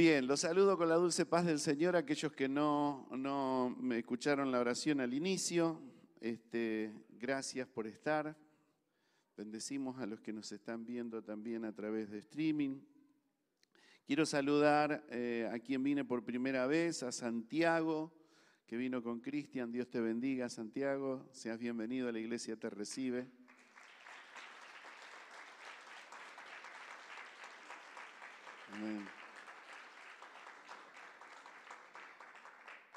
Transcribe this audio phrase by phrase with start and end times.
[0.00, 4.50] Bien, los saludo con la dulce paz del Señor, aquellos que no, no me escucharon
[4.50, 5.78] la oración al inicio.
[6.22, 8.34] Este, gracias por estar.
[9.36, 12.80] Bendecimos a los que nos están viendo también a través de streaming.
[14.06, 18.10] Quiero saludar eh, a quien vine por primera vez, a Santiago,
[18.66, 19.70] que vino con Cristian.
[19.70, 21.28] Dios te bendiga, Santiago.
[21.30, 23.26] Seas bienvenido a la iglesia, te recibe.
[28.72, 29.19] Amén.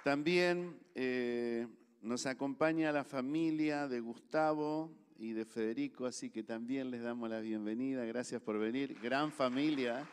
[0.04, 1.66] También eh,
[2.02, 7.40] nos acompaña la familia de Gustavo y de Federico, así que también les damos la
[7.40, 8.04] bienvenida.
[8.04, 9.00] Gracias por venir.
[9.02, 10.06] Gran familia.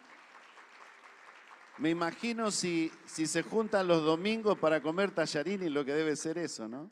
[1.78, 6.14] Me imagino si, si se juntan los domingos para comer tallarín y lo que debe
[6.14, 6.88] ser eso, ¿no?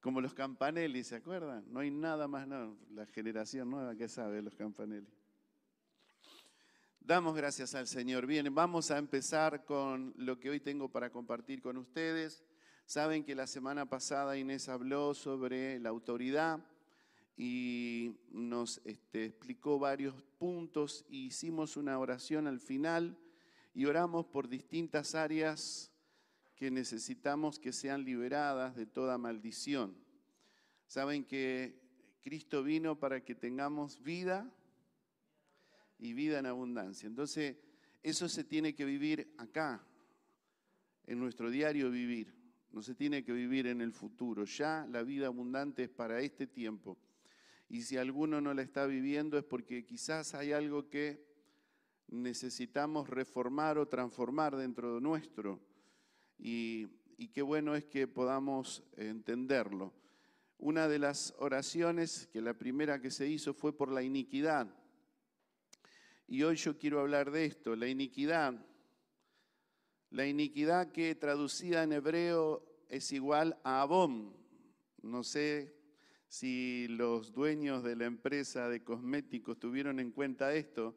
[0.00, 1.64] Como los campanelli, ¿se acuerdan?
[1.70, 5.12] No hay nada más, la generación nueva que sabe los campanelli.
[7.06, 8.26] Damos gracias al Señor.
[8.26, 12.42] Bien, vamos a empezar con lo que hoy tengo para compartir con ustedes.
[12.84, 16.58] Saben que la semana pasada Inés habló sobre la autoridad
[17.36, 23.16] y nos este, explicó varios puntos y hicimos una oración al final
[23.72, 25.92] y oramos por distintas áreas
[26.56, 29.96] que necesitamos que sean liberadas de toda maldición.
[30.88, 31.80] Saben que
[32.20, 34.52] Cristo vino para que tengamos vida
[35.98, 37.06] y vida en abundancia.
[37.06, 37.56] Entonces,
[38.02, 39.84] eso se tiene que vivir acá,
[41.06, 42.34] en nuestro diario vivir.
[42.72, 44.44] No se tiene que vivir en el futuro.
[44.44, 46.98] Ya la vida abundante es para este tiempo.
[47.68, 51.24] Y si alguno no la está viviendo es porque quizás hay algo que
[52.08, 55.60] necesitamos reformar o transformar dentro de nuestro.
[56.38, 59.94] Y, y qué bueno es que podamos entenderlo.
[60.58, 64.68] Una de las oraciones, que la primera que se hizo fue por la iniquidad
[66.28, 68.54] y hoy yo quiero hablar de esto, la iniquidad.
[70.10, 74.32] La iniquidad que traducida en hebreo es igual a Abom.
[75.02, 75.74] No sé
[76.28, 80.96] si los dueños de la empresa de cosméticos tuvieron en cuenta esto,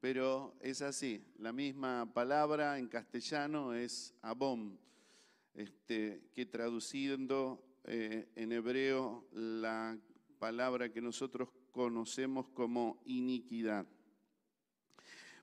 [0.00, 1.24] pero es así.
[1.38, 4.76] La misma palabra en castellano es Abom,
[5.54, 9.98] este, que traduciendo eh, en hebreo la
[10.38, 13.86] palabra que nosotros conocemos como iniquidad.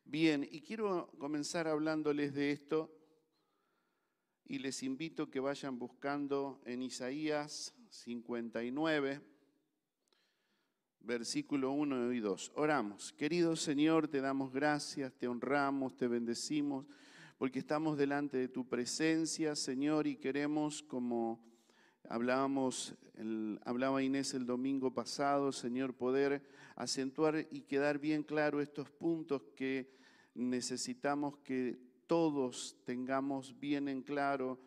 [0.05, 2.91] Bien, y quiero comenzar hablándoles de esto
[4.45, 9.21] y les invito que vayan buscando en Isaías 59,
[10.99, 12.51] versículo 1 y 2.
[12.55, 13.13] Oramos.
[13.13, 16.85] Querido Señor, te damos gracias, te honramos, te bendecimos,
[17.37, 21.52] porque estamos delante de tu presencia, Señor, y queremos, como
[22.09, 22.95] hablábamos,
[23.65, 26.43] hablaba Inés el domingo pasado, Señor, poder
[26.75, 29.91] acentuar y quedar bien claro estos puntos que
[30.35, 34.59] necesitamos que todos tengamos bien en claro,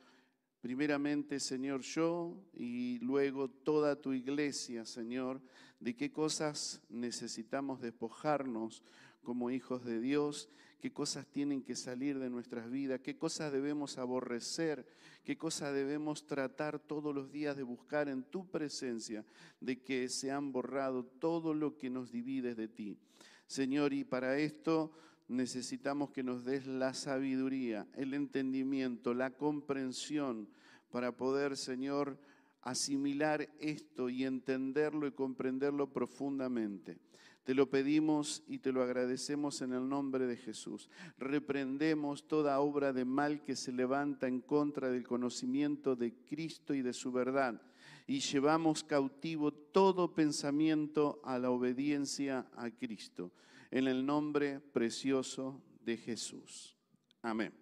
[0.61, 5.41] primeramente, Señor, yo y luego toda tu iglesia, Señor,
[5.79, 8.83] de qué cosas necesitamos despojarnos
[9.23, 10.49] como hijos de Dios,
[10.81, 14.87] qué cosas tienen que salir de nuestras vidas, qué cosas debemos aborrecer,
[15.25, 19.25] qué cosas debemos tratar todos los días de buscar en tu presencia,
[19.61, 22.99] de que se han borrado todo lo que nos divide de ti.
[23.47, 24.93] Señor, y para esto
[25.29, 30.49] necesitamos que nos des la sabiduría, el entendimiento, la comprensión
[30.91, 32.19] para poder, Señor,
[32.67, 36.99] asimilar esto y entenderlo y comprenderlo profundamente.
[37.45, 40.91] Te lo pedimos y te lo agradecemos en el nombre de Jesús.
[41.17, 46.83] Reprendemos toda obra de mal que se levanta en contra del conocimiento de Cristo y
[46.83, 47.63] de su verdad
[48.09, 53.33] y llevamos cautivo todo pensamiento a la obediencia a Cristo
[53.71, 56.77] en el nombre precioso de Jesús.
[57.23, 57.53] Amén.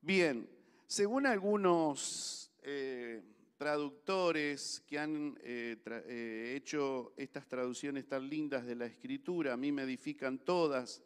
[0.00, 0.48] Bien,
[0.86, 3.22] según algunos eh,
[3.56, 9.70] traductores que han eh, eh, hecho estas traducciones tan lindas de la escritura, a mí
[9.70, 11.02] me edifican todas,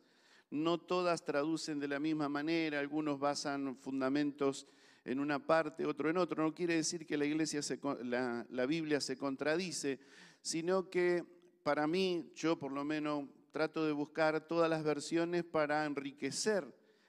[0.50, 4.66] no todas traducen de la misma manera, algunos basan fundamentos
[5.04, 6.42] en una parte, otro en otro.
[6.42, 7.60] No quiere decir que la, iglesia
[8.02, 9.98] la Biblia se contradice,
[10.40, 11.24] sino que
[11.62, 16.64] para mí, yo por lo menos trato de buscar todas las versiones para enriquecer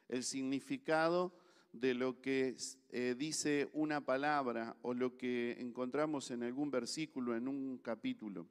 [0.08, 1.34] el significado
[1.72, 2.56] de lo que
[2.92, 8.48] eh, dice una palabra o lo que encontramos en algún versículo, en un capítulo.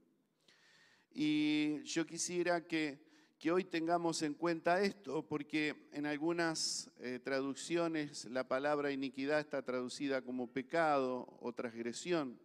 [1.13, 3.07] Y yo quisiera que,
[3.51, 10.23] hoy tengamos en cuenta esto, porque en algunas eh, traducciones la palabra iniquidad está traducida
[10.23, 12.39] como pecado o transgresión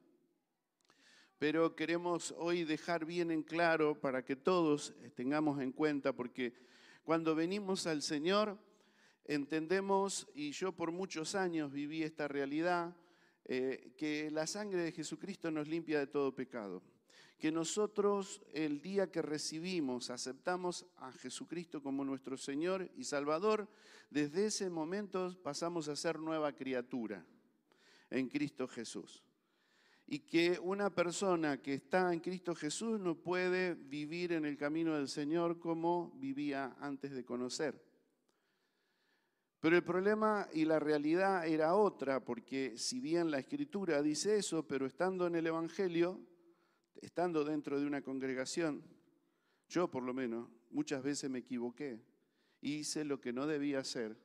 [1.44, 6.54] pero queremos hoy dejar bien en claro para que todos tengamos en cuenta, porque
[7.04, 8.58] Cuando venimos al Señor,
[9.26, 12.96] entendemos, y yo por muchos años viví esta realidad,
[13.46, 16.82] eh, que la sangre de Jesucristo nos limpia de todo pecado.
[17.38, 23.68] Que nosotros el día que recibimos, aceptamos a Jesucristo como nuestro Señor y Salvador,
[24.10, 27.26] desde ese momento pasamos a ser nueva criatura
[28.10, 29.24] en Cristo Jesús.
[30.06, 34.96] Y que una persona que está en Cristo Jesús no puede vivir en el camino
[34.96, 37.93] del Señor como vivía antes de conocer.
[39.64, 44.68] Pero el problema y la realidad era otra, porque si bien la escritura dice eso,
[44.68, 46.20] pero estando en el Evangelio,
[47.02, 48.84] estando dentro de una congregación,
[49.70, 52.04] yo por lo menos muchas veces me equivoqué
[52.60, 54.18] hice lo que no debía hacer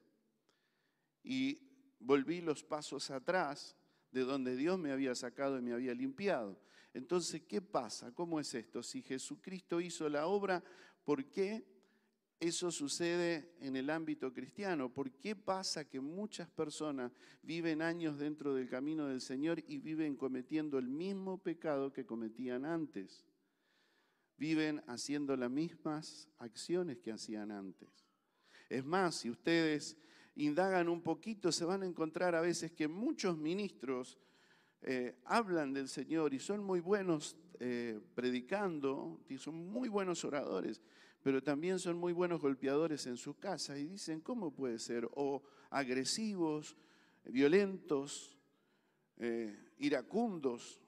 [1.23, 1.61] y
[2.00, 3.76] volví los pasos atrás
[4.11, 6.61] de donde Dios me había sacado y me había limpiado.
[6.93, 8.12] Entonces, ¿qué pasa?
[8.12, 8.82] ¿Cómo es esto?
[8.82, 10.64] Si Jesucristo hizo la obra,
[11.05, 11.78] ¿por qué
[12.40, 14.93] eso sucede en el ámbito cristiano.
[14.93, 17.12] ¿Por qué pasa que muchas personas
[17.43, 22.64] viven años dentro del camino del Señor y viven cometiendo el mismo pecado que cometían
[22.64, 23.25] antes?
[24.37, 28.06] Viven haciendo las mismas acciones que hacían antes.
[28.69, 29.96] Es más, si ustedes
[30.37, 34.17] indagan un poquito, se van a encontrar a veces que muchos ministros
[34.82, 40.81] eh, hablan del Señor y son muy buenos eh, predicando, y son muy buenos oradores,
[41.23, 45.09] pero también son muy buenos golpeadores en su casa y dicen, ¿cómo puede ser?
[45.15, 46.76] O agresivos,
[47.25, 48.38] violentos,
[49.19, 50.81] eh, iracundos,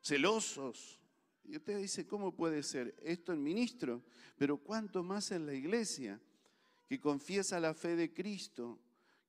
[0.00, 1.00] celosos.
[1.44, 4.02] Y usted dice, ¿cómo puede ser esto en ministro?
[4.36, 6.20] Pero cuánto más en la iglesia,
[6.86, 8.78] que confiesa la fe de Cristo,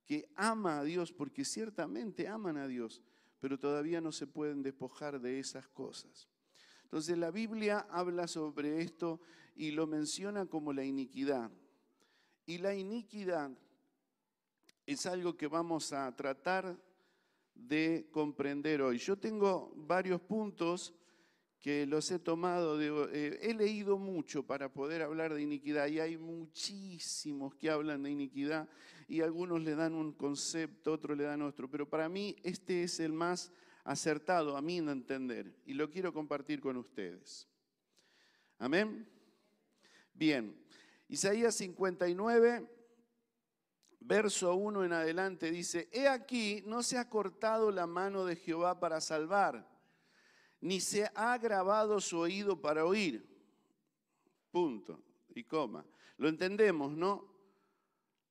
[0.06, 3.02] que ama a Dios, porque ciertamente aman a Dios,
[3.40, 6.30] pero todavía no se pueden despojar de esas cosas.
[6.86, 9.20] Entonces la Biblia habla sobre esto
[9.56, 11.52] y lo menciona como la iniquidad.
[12.46, 13.52] Y la iniquidad
[14.86, 16.78] es algo que vamos a tratar
[17.54, 18.98] de comprender hoy.
[18.98, 20.94] Yo tengo varios puntos
[21.60, 26.16] que los he tomado, eh, he leído mucho para poder hablar de iniquidad y hay
[26.16, 28.70] muchísimos que hablan de iniquidad
[29.08, 33.00] y algunos le dan un concepto, otros le dan otro, pero para mí este es
[33.00, 33.52] el más
[33.86, 37.48] acertado a mí en entender y lo quiero compartir con ustedes.
[38.58, 39.08] Amén.
[40.14, 40.58] Bien,
[41.08, 42.68] Isaías 59,
[44.00, 48.80] verso 1 en adelante dice, He aquí, no se ha cortado la mano de Jehová
[48.80, 49.70] para salvar,
[50.62, 53.24] ni se ha agravado su oído para oír.
[54.52, 55.00] Punto
[55.36, 55.86] y coma.
[56.18, 57.35] Lo entendemos, ¿no?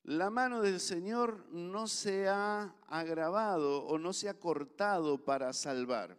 [0.05, 6.17] La mano del Señor no se ha agravado o no se ha cortado para salvar,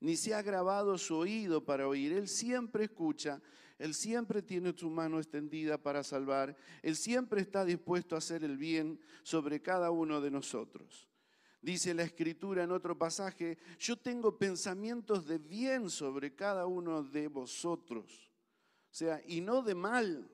[0.00, 2.12] ni se ha agravado su oído para oír.
[2.12, 3.40] Él siempre escucha
[3.78, 6.56] él siempre tiene su mano extendida para salvar.
[6.82, 11.08] Él siempre está dispuesto a hacer el bien sobre cada uno de nosotros.
[11.60, 17.28] Dice la escritura en otro pasaje, yo tengo pensamientos de bien sobre cada uno de
[17.28, 18.30] vosotros.
[18.90, 20.30] O sea, y no de mal.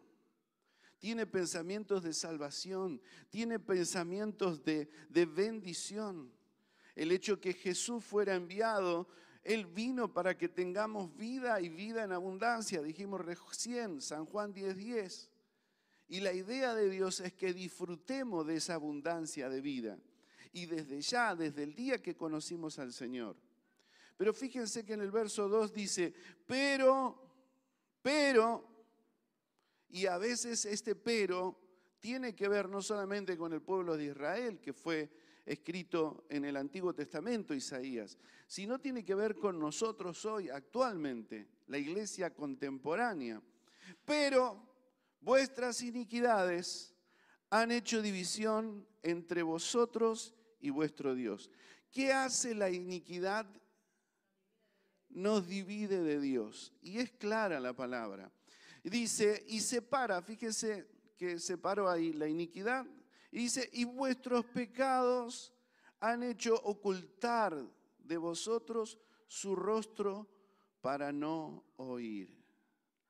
[1.00, 6.31] Tiene pensamientos de salvación, tiene pensamientos de, de bendición.
[6.94, 9.08] El hecho que Jesús fuera enviado
[9.43, 14.75] él vino para que tengamos vida y vida en abundancia, dijimos recién, San Juan 10:10.
[14.75, 15.31] 10.
[16.08, 19.98] Y la idea de Dios es que disfrutemos de esa abundancia de vida.
[20.53, 23.36] Y desde ya, desde el día que conocimos al Señor.
[24.17, 26.13] Pero fíjense que en el verso 2 dice,
[26.46, 27.17] pero,
[28.03, 28.69] pero,
[29.91, 31.59] y a veces este pero
[32.01, 35.11] tiene que ver no solamente con el pueblo de Israel, que fue
[35.44, 38.17] escrito en el Antiguo Testamento, Isaías,
[38.47, 43.43] sino tiene que ver con nosotros hoy, actualmente, la iglesia contemporánea.
[44.05, 44.63] Pero
[45.20, 46.94] vuestras iniquidades
[47.51, 51.51] han hecho división entre vosotros y vuestro Dios.
[51.91, 53.47] ¿Qué hace la iniquidad?
[55.09, 56.73] Nos divide de Dios.
[56.81, 58.31] Y es clara la palabra.
[58.82, 62.87] Dice, y separa, fíjese que separó ahí la iniquidad
[63.31, 65.53] y dice, y vuestros pecados
[66.01, 67.55] han hecho ocultar
[67.99, 70.29] de vosotros su rostro
[70.81, 72.43] para no oír.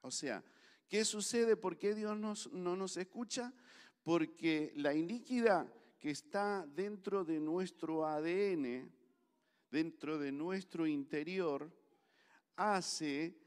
[0.03, 0.45] O sea,
[0.89, 1.57] ¿qué sucede?
[1.57, 3.55] ¿Por qué Dios no nos escucha?
[4.03, 8.91] Porque la iniquidad que está dentro de nuestro ADN,
[9.71, 11.71] dentro de nuestro interior,
[12.57, 13.39] hace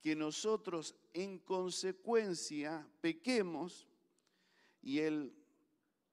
[0.00, 3.88] que nosotros en consecuencia pequemos
[4.80, 5.00] y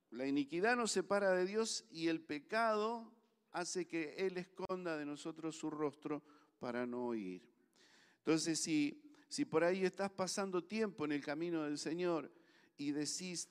[0.09, 3.11] la iniquidad nos separa de Dios y el pecado
[3.51, 6.23] hace que Él esconda de nosotros su rostro
[6.57, 7.47] para no oír.
[8.17, 12.31] Entonces, si, si por ahí estás pasando tiempo en el camino del Señor
[12.75, 13.47] y decís,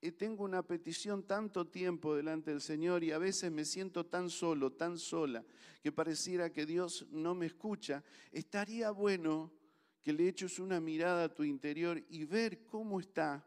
[0.00, 4.30] eh, tengo una petición tanto tiempo delante del Señor y a veces me siento tan
[4.30, 5.44] solo, tan sola,
[5.82, 9.50] que pareciera que Dios no me escucha, estaría bueno
[10.04, 13.42] que le eches una mirada a tu interior y ver cómo está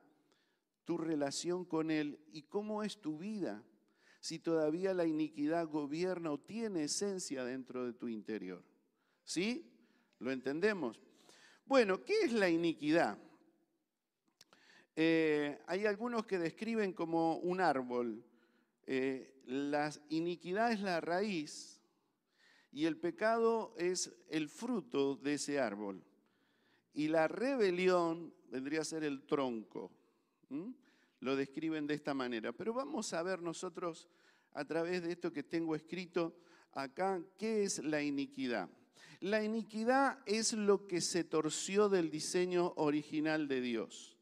[0.85, 3.63] tu relación con Él y cómo es tu vida,
[4.19, 8.63] si todavía la iniquidad gobierna o tiene esencia dentro de tu interior.
[9.23, 9.71] ¿Sí?
[10.17, 10.99] ¿Lo entendemos?
[11.63, 13.19] Bueno, ¿qué es la iniquidad?
[14.95, 18.25] Eh, hay algunos que describen como un árbol.
[18.87, 21.79] Eh, la iniquidad es la raíz
[22.71, 26.06] y el pecado es el fruto de ese árbol.
[26.97, 29.91] Y la rebelión vendría a ser el tronco.
[31.19, 32.53] Lo describen de esta manera.
[32.53, 34.09] Pero vamos a ver nosotros
[34.53, 36.35] a través de esto que tengo escrito
[36.71, 38.67] acá, ¿qué es la iniquidad?
[39.19, 44.17] La iniquidad es lo que se torció del diseño original de Dios.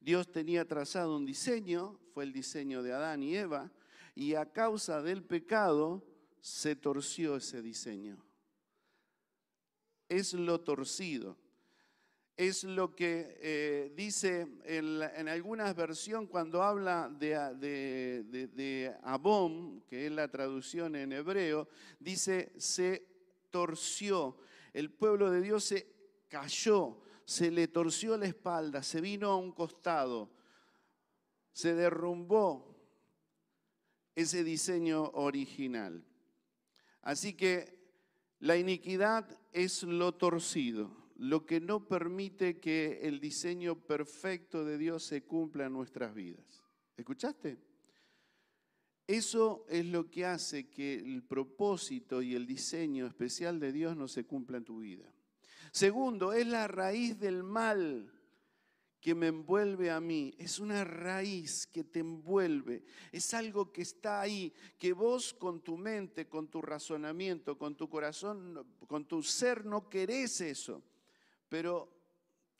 [0.00, 3.72] Dios tenía trazado un diseño, fue el diseño de Adán y Eva,
[4.14, 6.06] y a causa del pecado
[6.40, 8.24] se torció ese diseño.
[10.08, 11.41] Es lo torcido.
[12.36, 20.28] Es lo que eh, dice en, algunas versiones cuando habla de, Abom, que es la
[20.28, 21.68] traducción en hebreo,
[22.00, 23.06] dice se
[23.50, 24.38] torció.
[24.72, 25.86] El pueblo de Dios se
[26.28, 30.30] cayó, se le torció la espalda, se vino a un costado,
[31.52, 32.74] se derrumbó
[34.14, 36.02] ese diseño original.
[37.02, 37.78] Así que
[38.38, 45.04] la iniquidad es lo torcido, lo que no permite que el diseño perfecto de Dios
[45.04, 46.64] se cumpla en nuestras vidas.
[46.96, 47.58] ¿Escuchaste?
[49.06, 54.08] Eso es lo que hace que el propósito y el diseño especial de Dios no
[54.08, 55.14] se cumpla en tu vida.
[55.70, 58.12] Segundo, es la raíz del mal
[59.00, 60.34] que me envuelve a mí.
[60.38, 62.82] Es una raíz que te envuelve.
[63.12, 67.88] Es algo que está ahí, que vos con tu mente, con tu razonamiento, con tu
[67.88, 70.82] corazón, con tu ser no querés eso.
[71.52, 71.86] Pero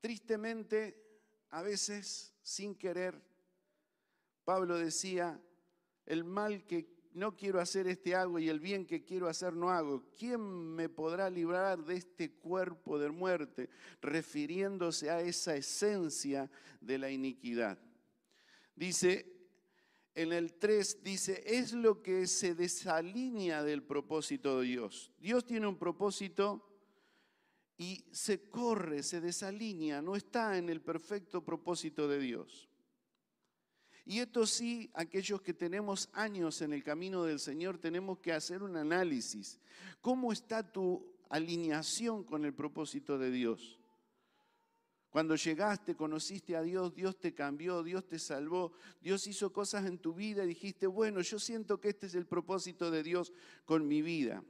[0.03, 1.03] tristemente,
[1.49, 3.19] a veces, sin querer,
[4.45, 5.41] Pablo decía,
[6.05, 9.71] el mal que no quiero hacer este hago y el bien que quiero hacer no
[9.71, 10.05] hago.
[10.15, 13.71] ¿Quién me podrá librar de este cuerpo de muerte?
[14.03, 17.79] Refiriéndose a esa esencia de la iniquidad.
[18.77, 19.25] Dice,
[20.15, 25.11] en el 3 dice, es lo que se desalinea del propósito de Dios.
[25.19, 26.69] Dios tiene un propósito
[27.79, 32.69] y se corre, se desalinea, no está en el perfecto propósito de Dios.
[34.05, 38.63] Y esto sí, aquellos que tenemos años en el camino del Señor, tenemos que hacer
[38.63, 39.61] un análisis.
[40.01, 43.79] ¿Cómo está tu alineación con el propósito de Dios?
[45.09, 49.99] Cuando llegaste, conociste a Dios, Dios te cambió, Dios te salvó, Dios hizo cosas en
[49.99, 53.33] tu vida y dijiste, bueno, yo siento que este es el propósito de Dios
[53.67, 54.43] con mi vida.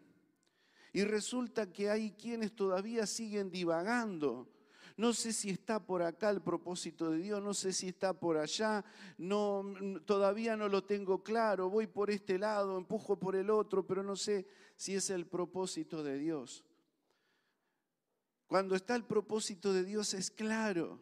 [0.93, 4.49] Y resulta que hay quienes todavía siguen divagando.
[4.97, 8.37] No sé si está por acá el propósito de Dios, no sé si está por
[8.37, 8.85] allá,
[9.17, 9.65] no,
[10.05, 14.17] todavía no lo tengo claro, voy por este lado, empujo por el otro, pero no
[14.17, 14.47] sé
[14.77, 16.63] si es el propósito de Dios.
[18.47, 21.01] Cuando está el propósito de Dios es claro,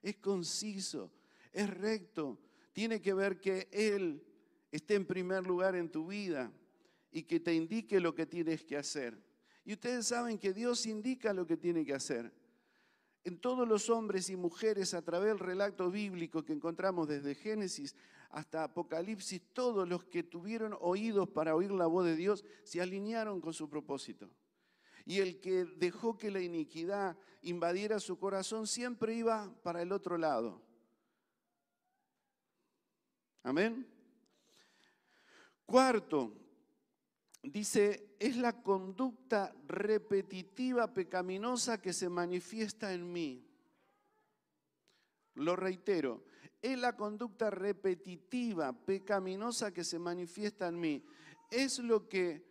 [0.00, 1.12] es conciso,
[1.52, 2.38] es recto,
[2.72, 4.24] tiene que ver que Él
[4.72, 6.50] esté en primer lugar en tu vida
[7.10, 9.18] y que te indique lo que tienes que hacer.
[9.64, 12.32] Y ustedes saben que Dios indica lo que tiene que hacer
[13.28, 17.94] en todos los hombres y mujeres a través del relato bíblico que encontramos desde Génesis
[18.30, 23.40] hasta Apocalipsis, todos los que tuvieron oídos para oír la voz de Dios se alinearon
[23.40, 24.30] con su propósito.
[25.04, 30.16] Y el que dejó que la iniquidad invadiera su corazón siempre iba para el otro
[30.16, 30.62] lado.
[33.42, 33.86] Amén.
[35.66, 36.34] Cuarto,
[37.42, 43.44] dice, es la conducta repetitiva pecaminosa que se manifiesta en mí.
[45.34, 46.24] Lo reitero,
[46.60, 51.04] es la conducta repetitiva pecaminosa que se manifiesta en mí.
[51.50, 52.44] Es lo que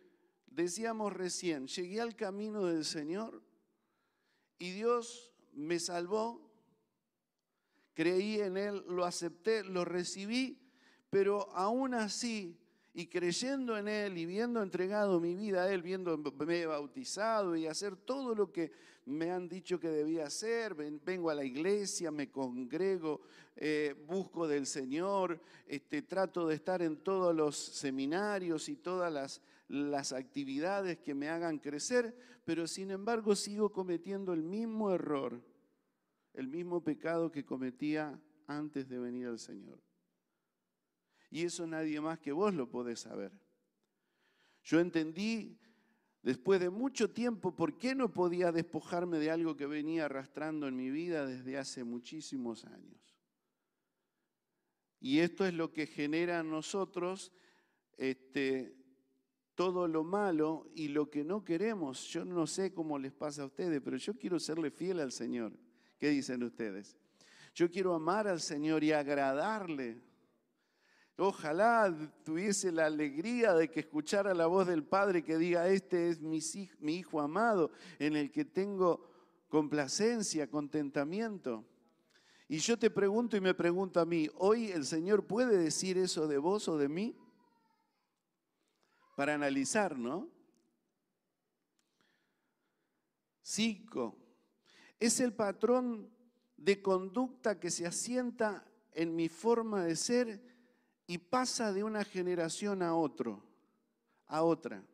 [0.46, 3.42] decíamos recién, llegué al camino del Señor
[4.58, 6.50] y Dios me salvó,
[7.94, 10.58] creí en Él, lo acepté, lo recibí,
[11.10, 12.57] pero aún así
[12.94, 17.96] y creyendo en Él y viendo entregado mi vida a Él, viéndome bautizado y hacer
[17.96, 18.72] todo lo que
[19.06, 23.22] me han dicho que debía hacer, vengo a la iglesia, me congrego,
[23.56, 29.40] eh, busco del Señor, este, trato de estar en todos los seminarios y todas las,
[29.68, 32.14] las actividades que me hagan crecer,
[32.44, 35.40] pero sin embargo sigo cometiendo el mismo error,
[36.34, 39.87] el mismo pecado que cometía antes de venir al Señor.
[41.30, 43.32] Y eso nadie más que vos lo podés saber.
[44.62, 45.58] Yo entendí
[46.22, 50.76] después de mucho tiempo por qué no podía despojarme de algo que venía arrastrando en
[50.76, 53.16] mi vida desde hace muchísimos años.
[55.00, 57.32] Y esto es lo que genera en nosotros
[57.96, 58.74] este,
[59.54, 62.06] todo lo malo y lo que no queremos.
[62.08, 65.52] Yo no sé cómo les pasa a ustedes, pero yo quiero serle fiel al Señor.
[65.98, 66.96] ¿Qué dicen ustedes?
[67.54, 70.00] Yo quiero amar al Señor y agradarle.
[71.20, 76.20] Ojalá tuviese la alegría de que escuchara la voz del Padre que diga, este es
[76.20, 76.38] mi,
[76.94, 79.04] hijo amado, en el que tengo
[79.48, 81.64] complacencia, contentamiento.
[82.46, 86.28] Y yo te pregunto y me pregunto a mí, ¿hoy el Señor puede decir eso
[86.28, 87.16] de vos o de mí?
[89.16, 90.28] Para analizar, ¿no?
[93.42, 94.16] Cinco,
[95.00, 96.08] es el patrón
[96.56, 100.57] de conducta que se asienta en mi forma de ser
[101.08, 103.42] y pasa de una generación a otro,
[104.26, 104.84] a otra.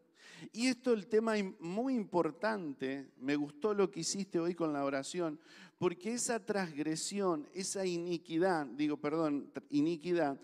[0.52, 4.84] Y esto es el tema muy importante, me gustó lo que hiciste hoy con la
[4.84, 5.40] oración,
[5.76, 10.40] porque esa transgresión, esa iniquidad, digo, perdón, iniquidad,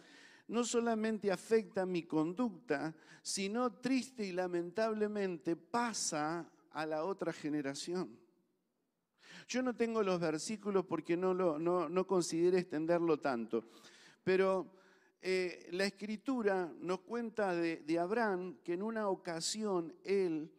[0.49, 8.19] no solamente afecta mi conducta, sino triste y lamentablemente pasa a la otra generación.
[9.47, 13.67] Yo no tengo los versículos porque no, lo, no, no consideré extenderlo tanto,
[14.25, 14.80] pero
[15.23, 20.51] eh, la escritura nos cuenta de, Abraham que en una ocasión él,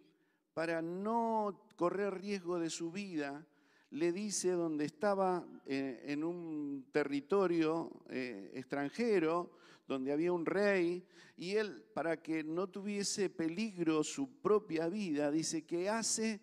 [0.53, 3.47] para no correr riesgo de su vida,
[3.89, 11.55] le dice donde estaba eh, en un territorio eh, extranjero, donde había un rey, y
[11.55, 16.39] él, para que no tuviese peligro su propia vida, dice que hace,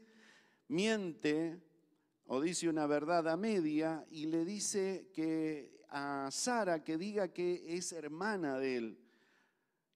[0.66, 1.62] miente
[2.26, 7.76] o dice una verdad a media y le dice que a Sara que diga que
[7.76, 8.98] es hermana de él,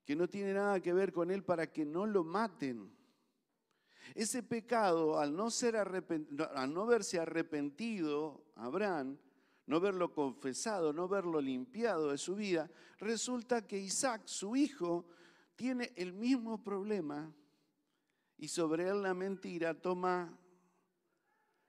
[0.05, 2.93] que no tiene nada que ver con él para que no lo maten.
[4.15, 9.19] Ese pecado, al no, ser al no verse arrepentido, Abraham,
[9.67, 15.07] no verlo confesado, no verlo limpiado de su vida, resulta que Isaac, su hijo,
[15.55, 17.33] tiene el mismo problema
[18.37, 20.37] y sobre él la mentira toma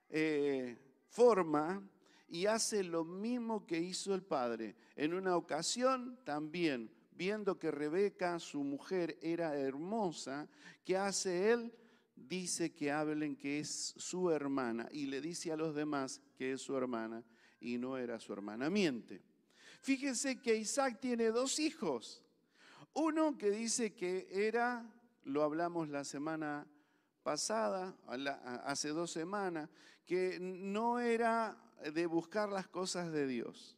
[0.10, 0.78] eh,
[1.10, 1.82] forma
[2.28, 4.76] y hace lo mismo que hizo el padre.
[4.96, 10.48] En una ocasión también, viendo que Rebeca, su mujer, era hermosa,
[10.84, 11.74] ¿qué hace él?
[12.16, 16.62] Dice que hablen que es su hermana y le dice a los demás que es
[16.62, 17.24] su hermana
[17.60, 18.70] y no era su hermana.
[18.70, 19.22] Miente.
[19.82, 22.24] Fíjense que Isaac tiene dos hijos.
[22.94, 24.86] Uno que dice que era,
[25.24, 26.68] lo hablamos la semana
[27.24, 27.96] pasada,
[28.66, 29.70] hace dos semanas,
[30.06, 31.58] que no era
[31.92, 33.78] de buscar las cosas de Dios.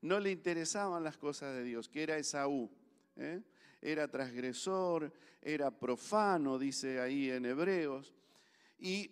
[0.00, 2.70] No le interesaban las cosas de Dios, que era Esaú.
[3.16, 3.42] ¿eh?
[3.80, 8.14] Era transgresor, era profano, dice ahí en Hebreos.
[8.78, 9.10] Y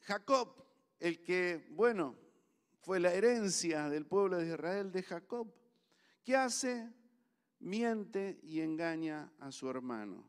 [0.00, 0.64] Jacob,
[0.98, 2.16] el que, bueno,
[2.80, 5.52] fue la herencia del pueblo de Israel de Jacob,
[6.24, 6.90] ¿qué hace?
[7.58, 10.24] Miente y engaña a su hermano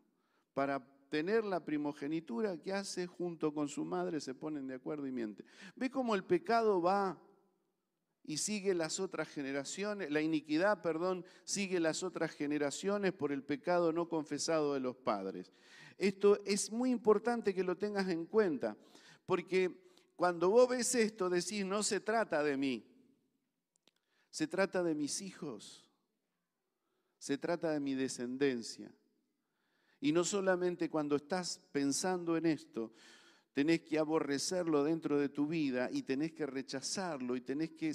[0.54, 5.12] para tener la primogenitura que hace junto con su madre, se ponen de acuerdo y
[5.12, 5.43] miente.
[5.76, 7.21] Ve cómo el pecado va
[8.24, 13.91] y sigue las otras generaciones, la iniquidad, perdón, sigue las otras generaciones por el pecado
[13.91, 15.52] no confesado de los padres.
[15.97, 18.78] Esto es muy importante que lo tengas en cuenta,
[19.26, 22.86] porque cuando vos ves esto decís, no se trata de mí,
[24.30, 25.86] se trata de mis hijos,
[27.17, 28.95] se trata de mi descendencia.
[30.02, 32.92] Y no solamente cuando estás pensando en esto,
[33.54, 37.94] tenés que aborrecerlo dentro de tu vida y tenés que rechazarlo y tenés que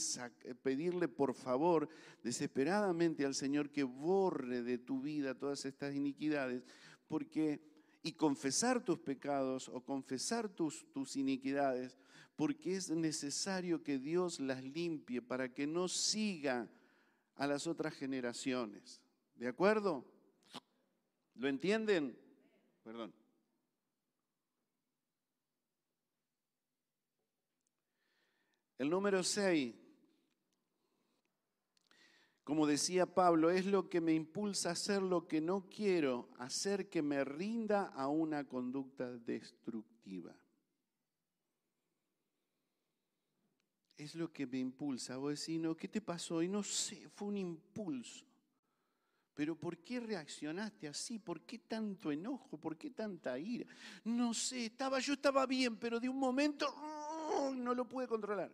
[0.63, 1.89] pedirle por favor
[2.23, 6.63] desesperadamente al Señor que borre de tu vida todas estas iniquidades,
[7.09, 7.61] porque
[8.03, 11.99] y confesar tus pecados o confesar tus, tus iniquidades,
[12.37, 16.69] porque es necesario que Dios las limpie para que no siga
[17.35, 19.01] a las otras generaciones.
[19.35, 20.05] ¿De acuerdo?
[21.39, 22.19] ¿Lo entienden?
[22.83, 23.13] Perdón.
[28.79, 29.75] El número 6,
[32.45, 36.89] como decía Pablo, es lo que me impulsa a hacer lo que no quiero, hacer
[36.91, 40.37] que me rinda a una conducta destructiva.
[43.97, 45.17] Es lo que me impulsa.
[45.17, 46.43] Vos decís, no, ¿qué te pasó?
[46.43, 48.26] Y no sé, fue un impulso.
[49.37, 51.19] Pero ¿por qué reaccionaste así?
[51.19, 52.57] ¿Por qué tanto enojo?
[52.57, 53.67] ¿Por qué tanta ira?
[54.05, 56.67] No sé, estaba, yo estaba bien, pero de un momento
[57.55, 58.51] no lo pude controlar.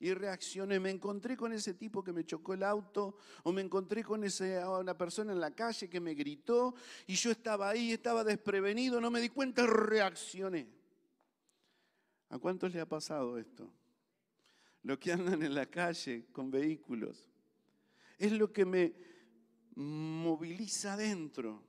[0.00, 0.80] y reaccioné.
[0.80, 4.68] Me encontré con ese tipo que me chocó el auto o me encontré con esa
[4.76, 6.74] una persona en la calle que me gritó
[7.06, 10.66] y yo estaba ahí, estaba desprevenido, no me di cuenta, reaccioné.
[12.28, 13.72] ¿A cuántos le ha pasado esto?
[14.82, 17.30] Lo que andan en la calle con vehículos.
[18.18, 19.11] Es lo que me
[19.74, 21.62] moviliza adentro.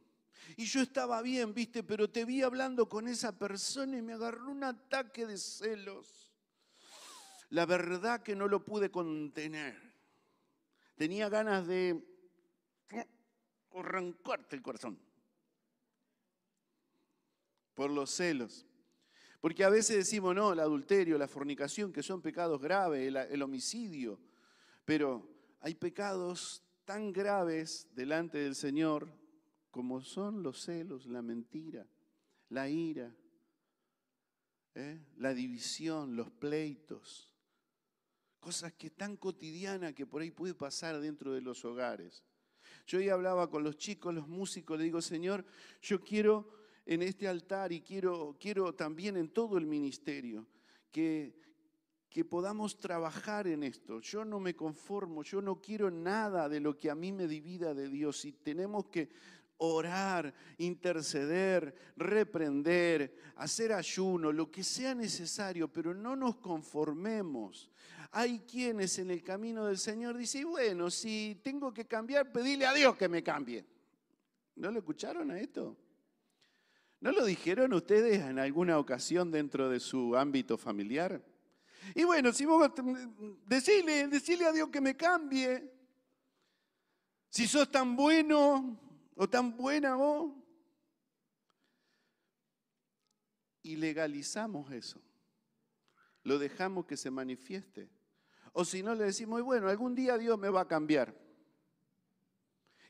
[0.58, 4.52] Y yo estaba bien, viste, pero te vi hablando con esa persona y me agarró
[4.52, 6.24] un ataque de celos
[7.54, 9.80] la verdad que no lo pude contener.
[10.96, 12.04] Tenía ganas de
[13.76, 15.00] arrancarte el corazón
[17.76, 18.66] por los celos.
[19.40, 23.42] Porque a veces decimos, no, el adulterio, la fornicación, que son pecados graves, el, el
[23.44, 24.20] homicidio,
[24.84, 29.12] pero hay pecados tan graves delante del Señor
[29.72, 31.88] como son los celos, la mentira,
[32.50, 33.16] la ira,
[34.76, 35.00] ¿eh?
[35.18, 37.34] la división, los pleitos
[38.44, 42.26] cosas que tan cotidianas que por ahí puede pasar dentro de los hogares.
[42.86, 45.46] Yo hoy hablaba con los chicos, los músicos, le digo, Señor,
[45.82, 46.52] yo quiero
[46.86, 50.46] en este altar y quiero, quiero también en todo el ministerio
[50.92, 51.42] que,
[52.14, 54.00] que podamos trabajar en esto.
[54.00, 57.74] Yo no me conformo, yo no quiero nada de lo que a mí me divida
[57.74, 59.10] de Dios y tenemos que
[59.58, 67.72] orar, interceder, reprender, hacer ayuno, lo que sea necesario, pero no nos conformemos
[68.16, 72.74] hay quienes en el camino del Señor dicen, bueno, si tengo que cambiar, pedile a
[72.74, 73.66] Dios que me cambie.
[74.56, 75.76] ¿No lo escucharon a esto?
[77.00, 81.24] ¿No lo dijeron ustedes en alguna ocasión dentro de su ámbito familiar?
[81.96, 82.72] Y bueno, si vos
[83.46, 85.72] decile, decile a Dios que me cambie.
[87.30, 88.80] Si sos tan bueno
[89.16, 90.34] o tan buena vos.
[93.62, 95.02] Y legalizamos eso.
[96.24, 97.90] Lo dejamos que se manifieste.
[98.54, 101.16] O si no, le decimos, bueno, algún día Dios me va a cambiar.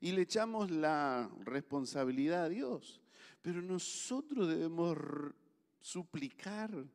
[0.02, 3.02] Y le echamos la responsabilidad a Dios.
[3.42, 4.98] Pero nosotros debemos
[5.80, 6.86] suplicar,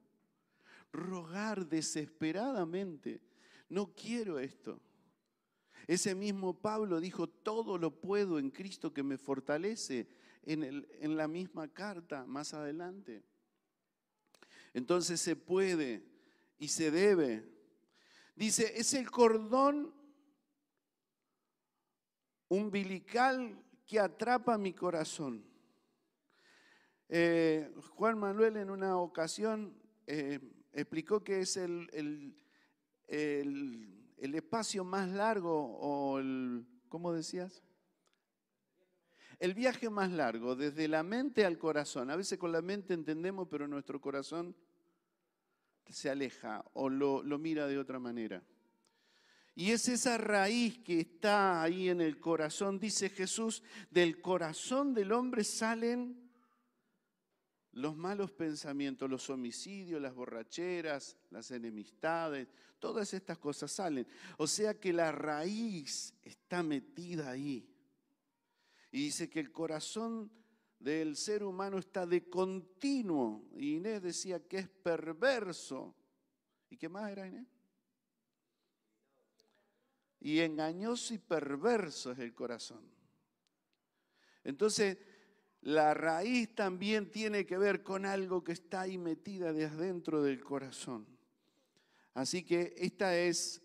[0.92, 3.20] rogar desesperadamente.
[3.68, 4.80] No quiero esto.
[5.86, 10.06] Ese mismo Pablo dijo, todo lo puedo en Cristo que me fortalece
[10.42, 13.22] en, en la misma carta más adelante.
[14.74, 16.04] Entonces se puede
[16.58, 17.58] y se debe
[18.38, 19.92] Dice, es el cordón
[22.46, 25.44] umbilical que atrapa mi corazón.
[27.08, 30.38] Eh, Juan Manuel en una ocasión eh,
[30.80, 31.90] explicó que es el,
[33.08, 37.62] el, espacio más largo o el, ¿cómo decías?
[39.38, 42.10] El viaje más largo, desde la mente al corazón.
[42.10, 44.56] A veces con la mente entendemos, pero nuestro corazón
[45.88, 48.42] se aleja o lo, mira de otra manera.
[49.54, 55.10] Y es esa raíz que está ahí en el corazón, dice Jesús, del corazón del
[55.12, 56.27] hombre salen
[57.78, 62.48] los malos pensamientos, los homicidios, las borracheras, las enemistades,
[62.80, 64.06] todas estas cosas salen.
[64.36, 67.72] O sea que la raíz está metida ahí.
[68.90, 70.30] Y dice que el corazón
[70.80, 73.48] del ser humano está de continuo.
[73.54, 75.94] Y Inés decía que es perverso.
[76.70, 77.46] ¿Y qué más era Inés?
[80.20, 82.82] Y engañoso y perverso es el corazón.
[84.42, 84.98] Entonces,
[85.62, 90.42] la raíz también tiene que ver con algo que está ahí metida desde adentro del
[90.42, 91.06] corazón.
[92.14, 93.60] Así que esta es,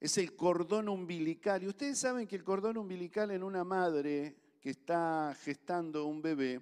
[0.00, 1.62] es el cordón umbilical.
[1.62, 6.60] Y ustedes saben que el cordón umbilical en una madre que está gestando un bebé,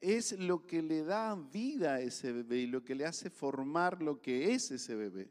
[0.00, 4.02] es lo que le da vida a ese bebé y lo que le hace formar
[4.02, 5.30] lo que es ese bebé.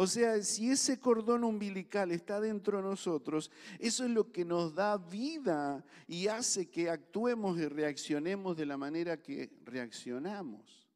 [0.00, 4.72] O sea, si ese cordón umbilical está dentro de nosotros, eso es lo que nos
[4.72, 10.86] da vida y hace que actuemos y reaccionemos de la manera que reaccionamos.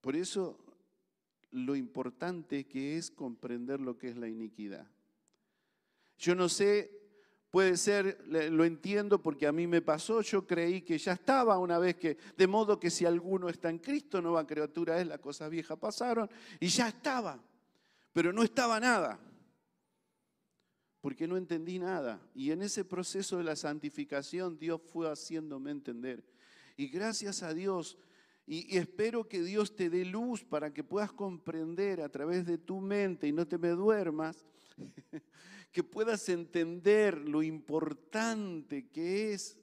[0.00, 0.64] Por eso
[1.50, 4.86] lo importante que es comprender lo que es la iniquidad.
[6.18, 6.99] Yo no sé
[7.50, 11.78] Puede ser, lo entiendo porque a mí me pasó, yo creí que ya estaba una
[11.80, 15.50] vez que, de modo que si alguno está en Cristo, nueva criatura es, las cosas
[15.50, 17.42] viejas pasaron y ya estaba,
[18.12, 19.18] pero no estaba nada,
[21.00, 22.20] porque no entendí nada.
[22.36, 26.22] Y en ese proceso de la santificación Dios fue haciéndome entender.
[26.76, 27.98] Y gracias a Dios,
[28.46, 32.80] y, espero que Dios te dé luz para que puedas comprender a través de tu
[32.80, 34.44] mente y no te me duermas.
[35.72, 39.58] que puedas entender lo importante que es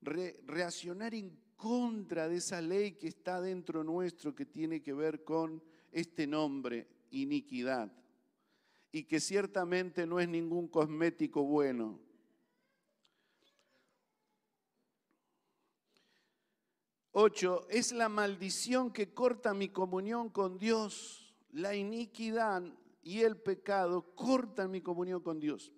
[0.00, 5.62] reaccionar en contra de esa ley que está dentro nuestro que tiene que ver con
[5.92, 7.92] este nombre, iniquidad
[8.92, 12.00] y que ciertamente no es ningún cosmético bueno.
[17.12, 21.34] Ocho, es la maldición que corta mi comunión con Dios.
[21.50, 22.62] La iniquidad
[23.02, 25.72] y el pecado cortan mi comunión con Dios.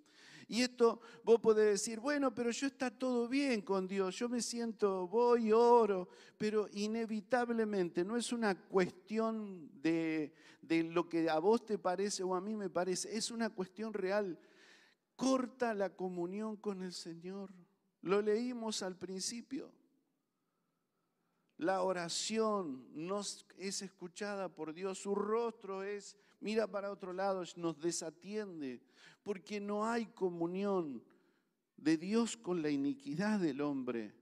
[0.48, 4.42] Y esto vos podés decir, bueno, pero yo está todo bien con Dios, yo me
[4.42, 11.64] siento, voy, oro, pero inevitablemente no es una cuestión de, de lo que a vos
[11.64, 14.40] te parece o a mí me parece, es una cuestión real.
[15.14, 17.52] Corta la comunión con el Señor.
[18.02, 19.70] Lo leímos al principio.
[21.58, 27.78] La oración no es escuchada por Dios, su rostro es, mira para otro lado, nos
[27.78, 28.82] desatiende,
[29.22, 31.04] porque no hay comunión
[31.76, 34.14] de Dios con la iniquidad del hombre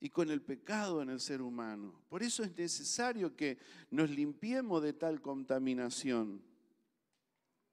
[0.00, 2.00] y con el pecado en el ser humano.
[2.08, 3.58] Por eso es necesario que
[3.90, 6.42] nos limpiemos de tal contaminación.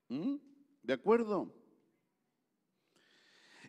[0.09, 0.35] ¿Mm?
[0.81, 1.53] ¿De acuerdo?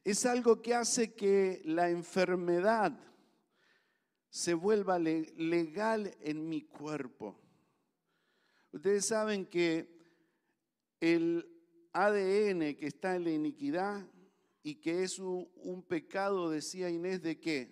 [0.04, 2.98] Es algo que hace que la enfermedad
[4.30, 7.40] se vuelva legal en mi cuerpo.
[8.76, 9.88] Ustedes saben que
[11.00, 11.48] el
[11.94, 14.06] ADN que está en la iniquidad
[14.62, 17.70] y que es un, pecado, decía Inés, ¿de qué?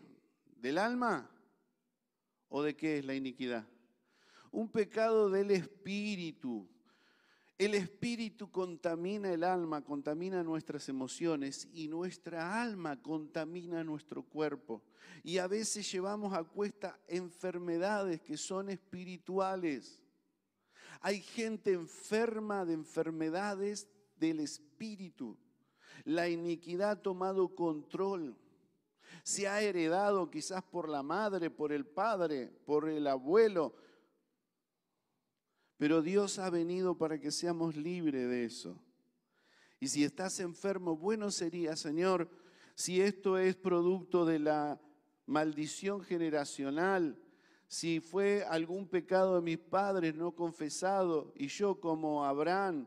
[0.57, 1.31] ¿Del alma?
[2.49, 3.69] ¿O de qué es la iniquidad?
[4.51, 6.67] Un pecado del espíritu.
[7.59, 14.83] El espíritu contamina el alma, contamina nuestras emociones y nuestra alma contamina nuestro cuerpo.
[15.23, 20.01] Y a veces llevamos a cuesta enfermedades que son espirituales.
[21.07, 23.87] Hay gente enferma de enfermedades
[24.17, 25.37] del espíritu.
[26.03, 28.35] La iniquidad ha tomado control.
[29.23, 33.75] Se ha heredado quizás por la madre, por el padre, por el abuelo,
[35.77, 38.81] pero Dios ha venido para que seamos libres de eso.
[39.81, 42.31] Y si estás enfermo, bueno sería, Señor,
[42.75, 44.81] si esto es producto de la
[45.27, 47.21] maldición generacional,
[47.75, 52.87] si fue algún pecado de mis padres no confesado y yo como Abraham,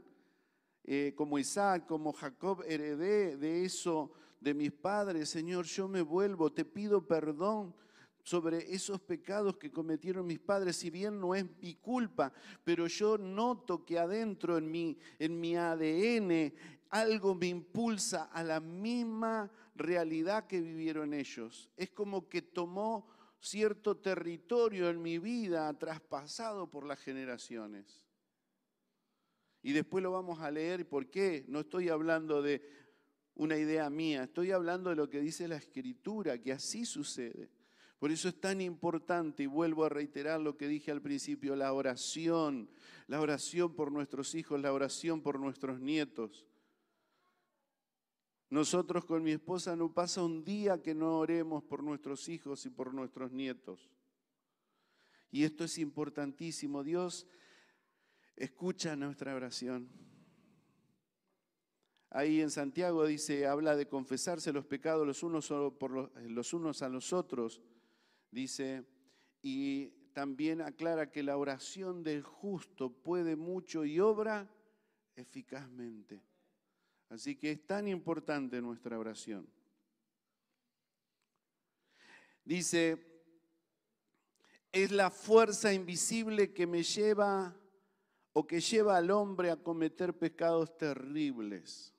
[0.85, 6.53] eh, como Isaac, como Jacob heredé de eso de mis padres, Señor, yo me vuelvo,
[6.53, 7.75] te pido perdón
[8.23, 12.31] sobre esos pecados que cometieron mis padres, si bien no es mi culpa,
[12.63, 16.53] pero yo noto que adentro en mi, en mi ADN
[16.91, 21.69] algo me impulsa a la misma realidad que vivieron ellos.
[21.75, 28.05] Es como que tomó cierto territorio en mi vida traspasado por las generaciones.
[29.61, 30.87] Y después lo vamos a leer.
[30.87, 31.45] ¿Por qué?
[31.47, 32.61] No estoy hablando de
[33.35, 37.49] una idea mía, estoy hablando de lo que dice la escritura, que así sucede.
[37.99, 41.73] Por eso es tan importante, y vuelvo a reiterar lo que dije al principio, la
[41.73, 42.69] oración,
[43.07, 46.45] la oración por nuestros hijos, la oración por nuestros nietos.
[48.49, 52.69] Nosotros con mi esposa no pasa un día que no oremos por nuestros hijos y
[52.69, 53.89] por nuestros nietos.
[55.31, 56.83] Y esto es importantísimo.
[56.83, 57.27] Dios
[58.35, 59.89] escucha nuestra oración.
[62.09, 66.81] Ahí en Santiago dice, habla de confesarse los pecados los unos, por los, los unos
[66.81, 67.61] a los otros
[68.31, 68.85] dice,
[69.41, 74.49] y también aclara que la oración del justo puede mucho y obra
[75.15, 76.23] eficazmente.
[77.09, 79.47] Así que es tan importante nuestra oración.
[82.43, 82.97] Dice,
[84.71, 87.55] es la fuerza invisible que me lleva
[88.33, 91.93] o que lleva al hombre a cometer pecados terribles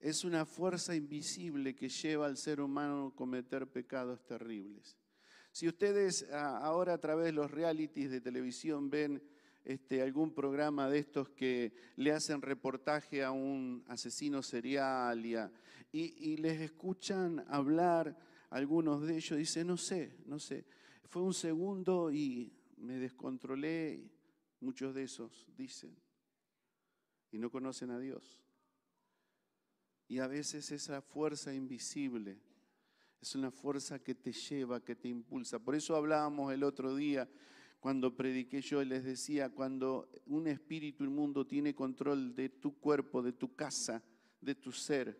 [0.00, 4.96] es una fuerza invisible que lleva al ser humano a cometer pecados terribles.
[5.50, 9.22] Si ustedes ah, ahora a través de los realities de televisión ven
[9.68, 15.36] este, algún programa de estos que le hacen reportaje a un asesino serial y,
[15.92, 20.64] y, les escuchan hablar, algunos de ellos dicen, no sé, no sé,
[21.04, 24.10] fue un segundo y me descontrolé,
[24.60, 25.94] muchos de esos dicen,
[27.30, 28.42] y no conocen a Dios.
[30.08, 32.40] Y a veces esa fuerza invisible
[33.20, 35.58] es una fuerza que te lleva, que te impulsa.
[35.58, 37.28] Por eso hablábamos el otro día
[37.80, 43.32] cuando prediqué yo les decía, cuando un espíritu inmundo tiene control de tu cuerpo, de
[43.32, 44.02] tu casa,
[44.40, 45.18] de tu ser,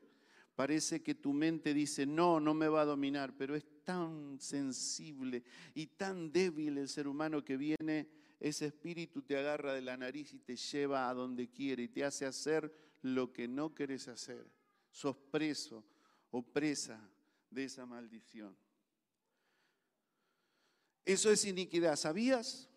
[0.55, 5.45] parece que tu mente dice, no, no me va a dominar, pero es tan sensible
[5.75, 8.09] y tan débil el ser humano que viene,
[8.41, 12.05] ese espíritu te agarra de la nariz y te lleva a donde quiere y te
[12.05, 14.47] hace hacer lo que no quieres hacer
[14.91, 15.85] sos preso
[16.31, 17.01] o presa
[17.51, 18.57] de esa maldición.
[21.09, 22.69] Eso es iniquidad, ¿sabías?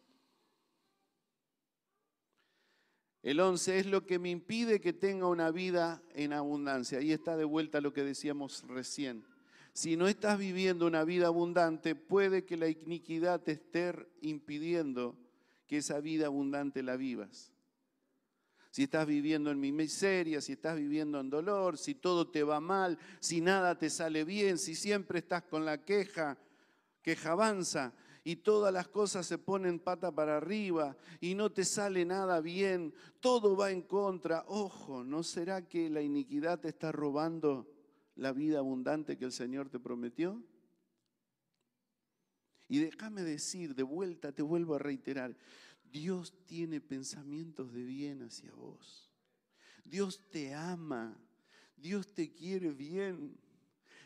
[3.24, 7.00] El 11 es lo que me impide que tenga una vida en abundancia.
[7.00, 9.26] Ahí está de vuelta lo que decíamos recién.
[9.74, 15.18] Si no estás viviendo una vida abundante, puede que la iniquidad te esté impidiendo
[15.68, 17.52] que esa vida abundante la vivas.
[18.70, 22.62] Si estás viviendo en mi miseria, si estás viviendo en dolor, si todo te va
[22.62, 26.38] mal, si nada te sale bien, si siempre estás con la queja,
[27.02, 32.06] queja avanza, y todas las cosas se ponen pata para arriba y no te sale
[32.06, 34.44] nada bien, todo va en contra.
[34.48, 37.68] Ojo, ¿no será que la iniquidad te está robando
[38.16, 40.44] la vida abundante que el Señor te prometió?
[42.68, 45.36] Y déjame decir, de vuelta te vuelvo a reiterar,
[45.92, 49.12] Dios tiene pensamientos de bien hacia vos.
[49.84, 51.18] Dios te ama,
[51.76, 53.38] Dios te quiere bien.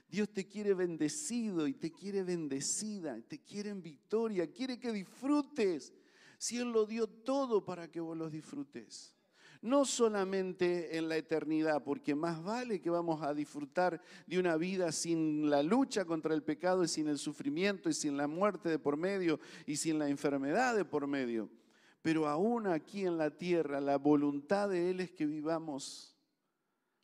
[0.07, 5.93] Dios te quiere bendecido y te quiere bendecida, te quiere en victoria, quiere que disfrutes.
[6.37, 9.15] Si Él lo dio todo para que vos lo disfrutes.
[9.61, 14.91] No solamente en la eternidad, porque más vale que vamos a disfrutar de una vida
[14.91, 18.77] sin la lucha contra el pecado y sin el sufrimiento y sin la muerte de
[18.77, 21.49] por medio y sin la enfermedad de por medio.
[22.03, 26.15] Pero aún aquí en la tierra, la voluntad de Él es que vivamos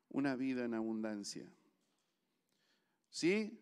[0.10, 1.52] una vida en abundancia.
[3.12, 3.62] ¿Sí?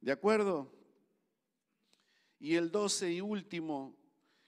[0.00, 0.72] ¿De acuerdo?
[2.38, 3.96] Y el 12 y último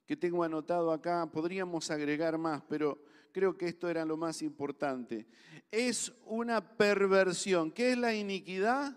[0.06, 5.26] que tengo anotado acá, podríamos agregar más, pero creo que esto era lo más importante.
[5.70, 7.72] Es una perversión.
[7.72, 8.96] ¿Qué es la iniquidad?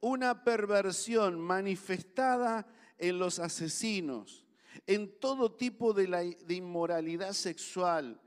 [0.00, 2.66] Una perversión manifestada
[2.98, 4.44] en los asesinos,
[4.86, 8.20] en todo tipo de, de inmoralidad sexual,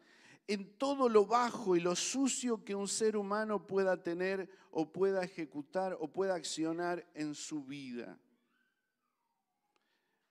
[0.51, 5.23] en todo lo bajo y lo sucio que un ser humano pueda tener o pueda
[5.23, 8.19] ejecutar o pueda accionar en su vida.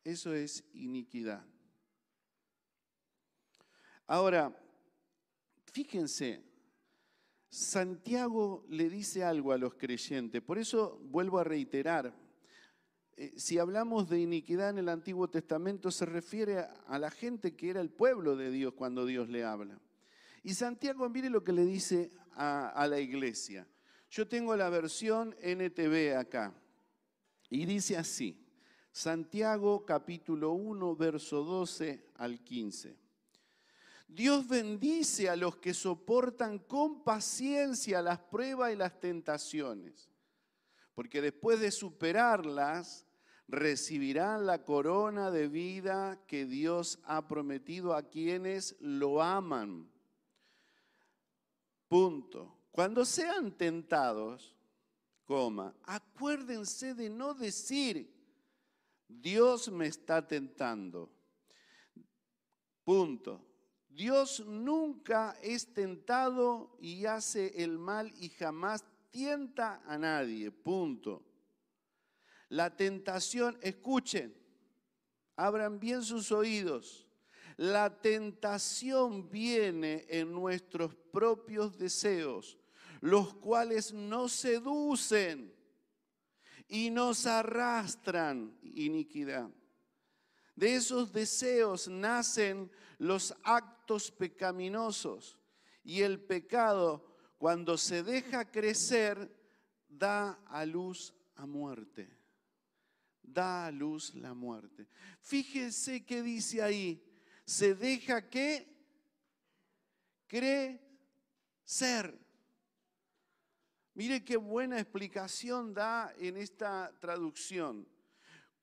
[0.05, 1.43] Eso es iniquidad.
[4.07, 4.55] Ahora,
[5.73, 6.45] fíjense,
[7.49, 12.15] Santiago le dice algo a los creyentes, por eso vuelvo a reiterar,
[13.17, 17.71] eh, si hablamos de iniquidad en el Antiguo Testamento se refiere a la gente que
[17.71, 19.81] era el pueblo de Dios cuando Dios le habla.
[20.43, 23.67] Y Santiago, mire lo que le dice a, la iglesia.
[24.11, 26.55] Yo tengo la versión NTV acá.
[27.51, 28.47] Y dice así,
[28.91, 32.97] Santiago capítulo 1, verso 12 al 15.
[34.09, 40.11] Dios bendice a los que soportan con paciencia las pruebas y las tentaciones,
[40.95, 43.07] porque después de superarlas
[43.47, 49.89] recibirán la corona de vida que Dios ha prometido a quienes lo aman.
[51.91, 52.69] Punto.
[52.71, 54.55] Cuando sean tentados,
[55.25, 58.09] coma, acuérdense de no decir,
[59.09, 61.11] Dios me está tentando.
[62.85, 63.45] Punto.
[63.89, 70.53] Dios nunca es tentado y hace el mal y jamás tienta a nadie.
[70.53, 71.25] Punto.
[72.51, 74.33] La tentación, escuchen,
[75.35, 77.09] abran bien sus oídos.
[77.57, 82.59] La tentación viene en nuestros propios deseos,
[83.01, 85.55] los cuales nos seducen
[86.69, 89.51] y nos arrastran iniquidad.
[90.55, 95.39] De esos deseos nacen los actos pecaminosos
[95.83, 97.07] y el pecado,
[97.39, 99.35] cuando se deja crecer,
[99.89, 102.09] da a luz a muerte.
[103.23, 104.87] Da a luz la muerte.
[105.21, 107.03] Fíjese qué dice ahí
[107.51, 108.65] se deja que
[111.71, 112.19] crecer.
[113.95, 117.87] Mire qué buena explicación da en esta traducción.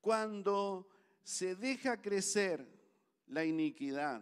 [0.02, 0.86] Cuando
[1.22, 2.68] se deja crecer
[3.28, 4.20] la iniquidad,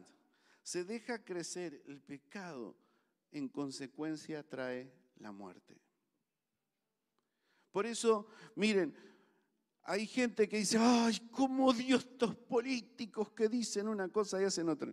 [0.62, 2.76] se deja crecer el pecado,
[3.32, 5.76] en consecuencia trae la muerte.
[7.72, 8.94] Por eso, miren,
[9.82, 14.68] hay gente que dice, ay, ¿cómo Dios estos políticos que dicen una cosa y hacen
[14.68, 14.92] otra?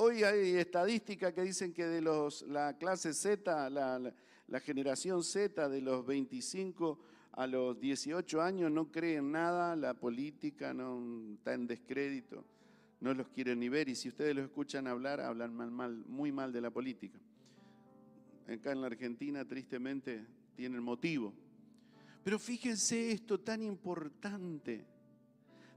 [0.00, 5.80] Hoy hay estadísticas que dicen que de los, la clase Z, la, generación Z de
[5.80, 7.00] los 25
[7.32, 12.44] a los 18 años no creen nada, la política no está en descrédito,
[13.00, 16.30] no los quieren ni ver y si ustedes los escuchan hablar, hablan mal, mal, muy
[16.30, 17.18] mal de la política.
[18.46, 20.24] Acá en la Argentina tristemente
[20.54, 21.34] tienen motivo.
[22.22, 24.84] Pero fíjense esto tan importante,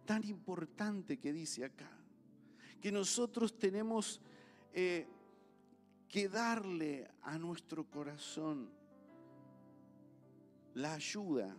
[0.06, 2.01] tan importante que dice acá,
[2.82, 4.20] que nosotros tenemos
[4.74, 5.08] eh,
[6.10, 8.70] que darle a nuestro corazón
[10.74, 11.56] la ayuda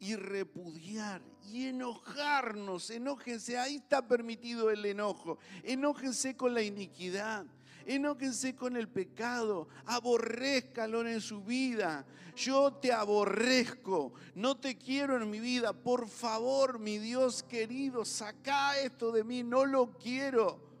[0.00, 2.90] y repudiar y enojarnos.
[2.90, 5.38] Enójense, ahí está permitido el enojo.
[5.62, 7.46] Enójense con la iniquidad.
[7.86, 12.04] Enójense con el pecado, aborrezcalo en su vida.
[12.36, 15.72] Yo te aborrezco, no te quiero en mi vida.
[15.72, 20.71] Por favor, mi Dios querido, saca esto de mí, no lo quiero.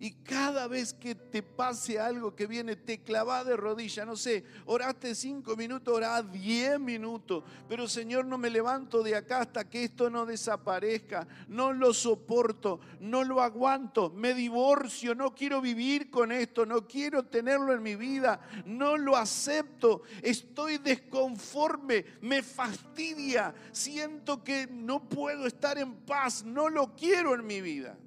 [0.00, 4.04] Y cada vez que te pase algo que viene, te clava de rodilla.
[4.04, 7.42] No sé, oraste cinco minutos, orá diez minutos.
[7.68, 11.26] Pero Señor, no me levanto de acá hasta que esto no desaparezca.
[11.48, 14.10] No lo soporto, no lo aguanto.
[14.10, 18.40] Me divorcio, no quiero vivir con esto, no quiero tenerlo en mi vida.
[18.66, 20.02] No lo acepto.
[20.22, 23.52] Estoy desconforme, me fastidia.
[23.72, 27.98] Siento que no puedo estar en paz, no lo quiero en mi vida.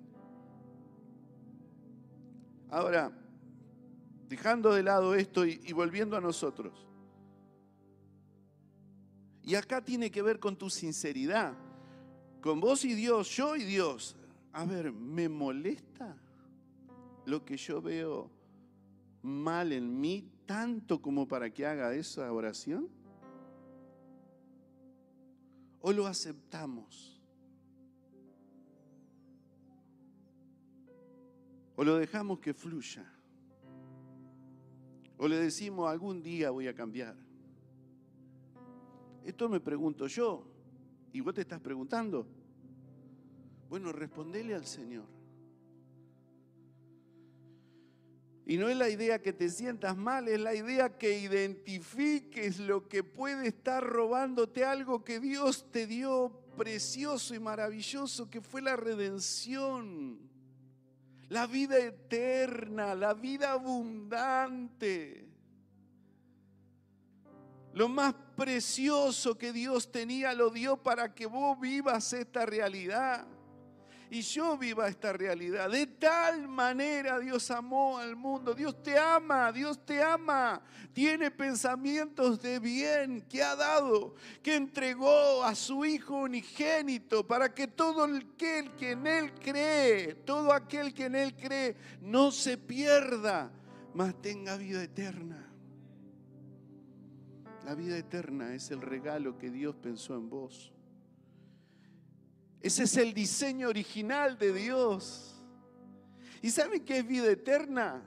[2.71, 3.11] Ahora,
[4.29, 6.87] dejando de lado esto y, volviendo a nosotros.
[9.43, 11.53] Y acá tiene que ver con tu sinceridad,
[12.41, 14.15] con vos y Dios, yo y Dios.
[14.53, 16.15] A ver, ¿me molesta
[17.25, 18.31] lo que yo veo
[19.21, 22.87] mal en mí tanto como para que haga esa oración?
[25.81, 27.10] ¿O lo aceptamos?
[31.81, 33.11] O lo dejamos que fluya.
[35.17, 37.15] O le decimos, algún día voy a cambiar.
[39.25, 40.45] Esto me pregunto yo.
[41.11, 42.27] ¿Y vos te estás preguntando?
[43.67, 45.07] Bueno, respondele al Señor.
[48.45, 52.87] Y no es la idea que te sientas mal, es la idea que identifiques lo
[52.87, 58.75] que puede estar robándote algo que Dios te dio precioso y maravilloso, que fue la
[58.75, 60.29] redención
[61.31, 65.25] la vida eterna, la vida abundante.
[67.73, 73.25] Lo más precioso que Dios tenía lo dio para que vos vivas esta realidad
[74.11, 75.71] y yo viva esta realidad.
[75.71, 78.53] De tal manera Dios amó al mundo.
[78.53, 80.61] Dios te ama, Dios te ama.
[80.91, 87.67] Tiene pensamientos de bien que ha dado, que entregó a su Hijo unigénito para que
[87.67, 93.49] todo aquel que en Él cree, todo aquel que en Él cree, no se pierda,
[93.93, 95.49] mas tenga vida eterna.
[97.63, 100.73] La vida eterna es el regalo que Dios pensó en vos.
[102.61, 105.35] Ese es el diseño original de Dios.
[106.41, 108.03] ¿Y saben qué es vida eterna?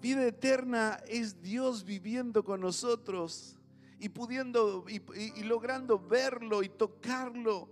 [0.00, 3.56] Vida eterna es Dios viviendo con nosotros
[3.98, 7.70] y pudiendo y, logrando verlo y tocarlo.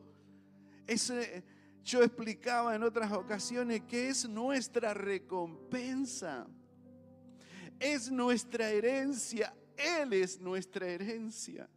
[1.84, 6.46] Yo explicaba en otras ocasiones que es nuestra recompensa,
[7.78, 11.68] es nuestra herencia, Él es nuestra herencia.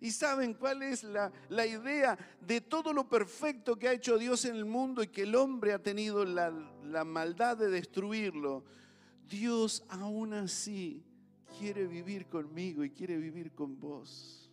[0.00, 1.30] ¿Y saben cuál es la,
[1.66, 5.34] idea de todo lo perfecto que ha hecho Dios en el mundo y que el
[5.34, 6.50] hombre ha tenido la,
[6.84, 8.64] la maldad de destruirlo?
[9.28, 11.04] Dios aún así
[11.58, 14.50] quiere vivir conmigo y quiere vivir con vos.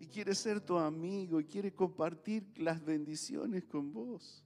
[0.00, 4.42] Y quiere ser tu amigo y quiere compartir las bendiciones con vos.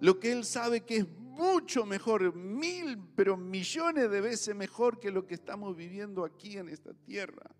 [0.00, 5.10] Lo que Él sabe que es mucho mejor, mil, pero millones de veces mejor que
[5.10, 7.50] lo que estamos viviendo aquí en esta tierra.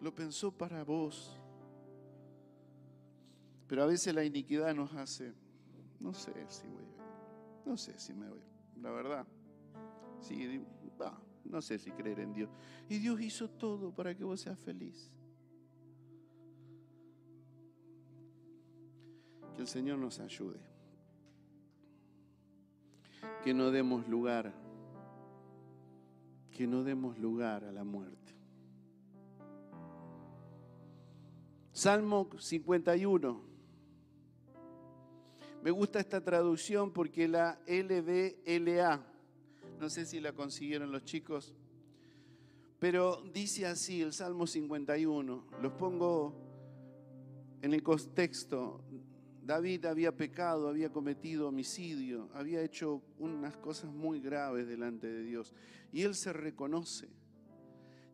[0.00, 1.38] Lo pensó para vos.
[3.66, 5.32] Pero a veces la iniquidad nos hace,
[6.00, 6.88] no sé si voy,
[7.64, 8.42] no sé si me voy,
[8.80, 9.26] la verdad.
[10.20, 10.64] Sí,
[11.44, 12.50] no sé si creer en Dios.
[12.88, 15.12] Y Dios hizo todo para que vos seas feliz.
[19.54, 20.69] Que el Señor nos ayude
[23.42, 24.52] que no demos lugar,
[26.50, 28.34] que no demos lugar a la muerte.
[31.72, 33.40] Salmo 51.
[35.62, 39.06] Me gusta esta traducción porque la LBLA,
[39.78, 41.54] no sé si la consiguieron los chicos,
[42.78, 46.34] pero dice así el Salmo 51, los pongo
[47.62, 48.82] en el contexto
[49.50, 55.52] David había pecado, había cometido homicidio, había hecho unas cosas muy graves delante de Dios.
[55.92, 57.08] Y él se reconoce.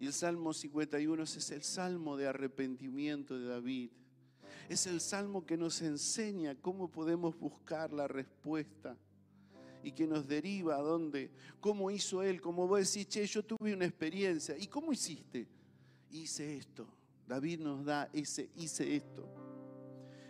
[0.01, 3.91] Y el Salmo 51 es el salmo de arrepentimiento de David.
[4.70, 8.97] Es el salmo que nos enseña cómo podemos buscar la respuesta
[9.82, 11.30] y que nos deriva a dónde,
[11.61, 14.57] cómo hizo él, como vos decís, che, yo tuve una experiencia.
[14.57, 15.47] ¿Y cómo hiciste?
[16.12, 16.89] Hice esto.
[17.28, 19.28] David nos da ese, hice esto.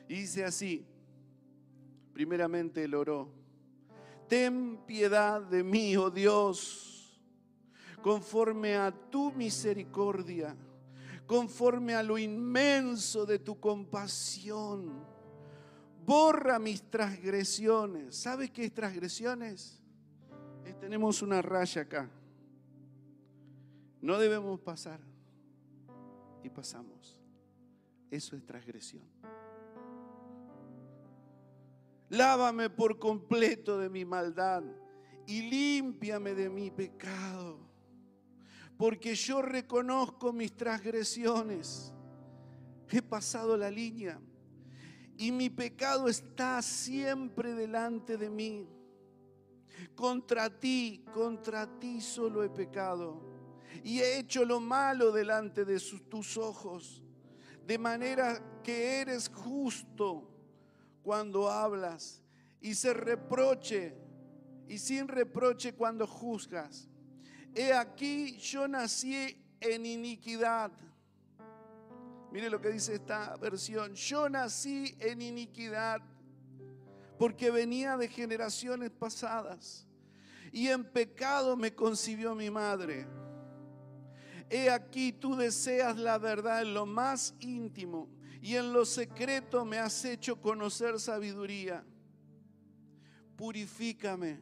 [0.09, 0.85] Y dice así,
[2.17, 3.29] primeramente él oró,
[4.27, 7.21] ten piedad de mí, oh Dios,
[8.01, 10.57] conforme a tu misericordia,
[11.27, 15.05] conforme a lo inmenso de tu compasión.
[16.07, 18.17] Borra mis transgresiones.
[18.17, 19.83] ¿Sabes qué es transgresiones?
[20.81, 22.09] tenemos una raya acá.
[24.01, 25.01] No debemos pasar.
[26.43, 27.21] Y pasamos.
[28.11, 29.05] Eso es transgresión.
[32.09, 34.63] Lávame por completo de mi maldad
[35.27, 37.59] y límpiame de mi pecado.
[38.77, 41.93] Porque yo reconozco mis transgresiones.
[42.89, 44.21] He pasado la línea
[45.17, 48.69] y mi pecado está siempre delante de mí.
[49.95, 53.21] Contra ti, contra ti solo he pecado
[53.83, 57.03] y he hecho lo malo delante de tus ojos,
[57.67, 60.36] de manera que eres justo
[61.07, 62.21] cuando hablas
[62.61, 63.95] y se reproche
[64.67, 66.89] y sin reproche cuando juzgas.
[67.55, 70.73] He aquí yo nací en iniquidad.
[72.33, 73.95] Mire lo que dice esta versión.
[73.95, 76.03] Yo nací en iniquidad
[77.21, 79.87] porque venía de generaciones pasadas.
[80.51, 83.07] Y en pecado me concibió mi madre.
[84.51, 88.16] He aquí tú deseas la verdad en lo más íntimo
[88.47, 91.85] y en lo secreto me has hecho conocer sabiduría.
[93.35, 94.39] Purifícame.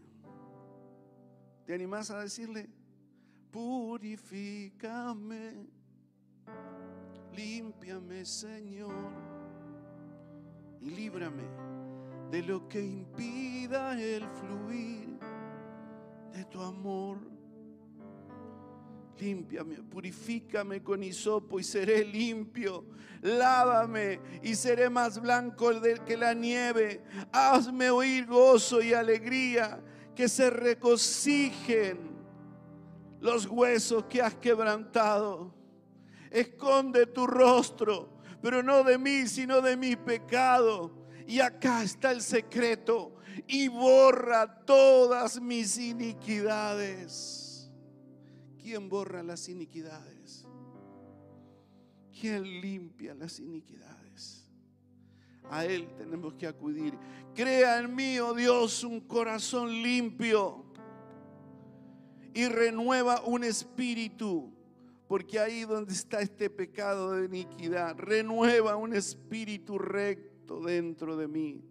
[1.65, 2.69] ¿Te animás a decirle?
[3.51, 4.75] Purifícame.
[7.35, 8.93] Límpiame, Señor.
[10.83, 11.45] Y líbrame
[12.31, 15.19] de lo que impida el fluir
[16.31, 17.34] de tu amor.
[19.19, 22.85] Límpiame, purifícame con hisopo y seré limpio.
[23.23, 25.71] Lávame y seré más blanco
[26.05, 27.03] que la nieve.
[27.33, 29.81] Hazme oír gozo y alegría,
[30.15, 31.99] que se regocijen
[33.21, 35.55] los huesos que has quebrantado.
[36.31, 38.11] Esconde tu rostro,
[38.43, 43.17] pero no de mí, sino de mi pecado y acá está el secreto.
[43.47, 47.43] Y borra todas mis iniquidades.
[48.65, 50.47] ¿Quién borra las iniquidades?
[52.19, 54.51] ¿Quién limpia las iniquidades?
[55.51, 56.95] A Él tenemos que acudir.
[57.35, 60.65] Crea en mí, oh Dios, un corazón limpio
[62.33, 64.51] y renueva un espíritu.
[65.09, 71.62] Porque ahí donde está este pecado de iniquidad, renueva un espíritu recto dentro de mí.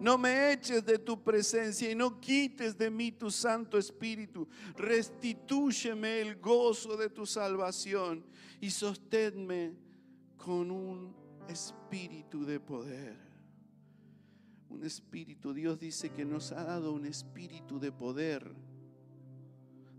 [0.00, 4.48] No me eches de tu presencia y no quites de mí tu Santo Espíritu.
[4.76, 8.24] Restitúyeme el gozo de tu salvación
[8.60, 9.72] y sosténme
[10.36, 11.14] con un
[11.48, 13.16] espíritu de poder.
[14.70, 18.54] Un espíritu, Dios dice que nos ha dado un espíritu de poder,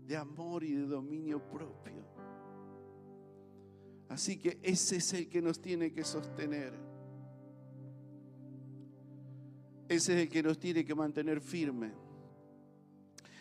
[0.06, 2.04] de amor y de dominio propio.
[4.08, 6.89] Así que ese es el que nos tiene que sostener.
[9.90, 11.90] Ese es el que nos tiene que mantener firme.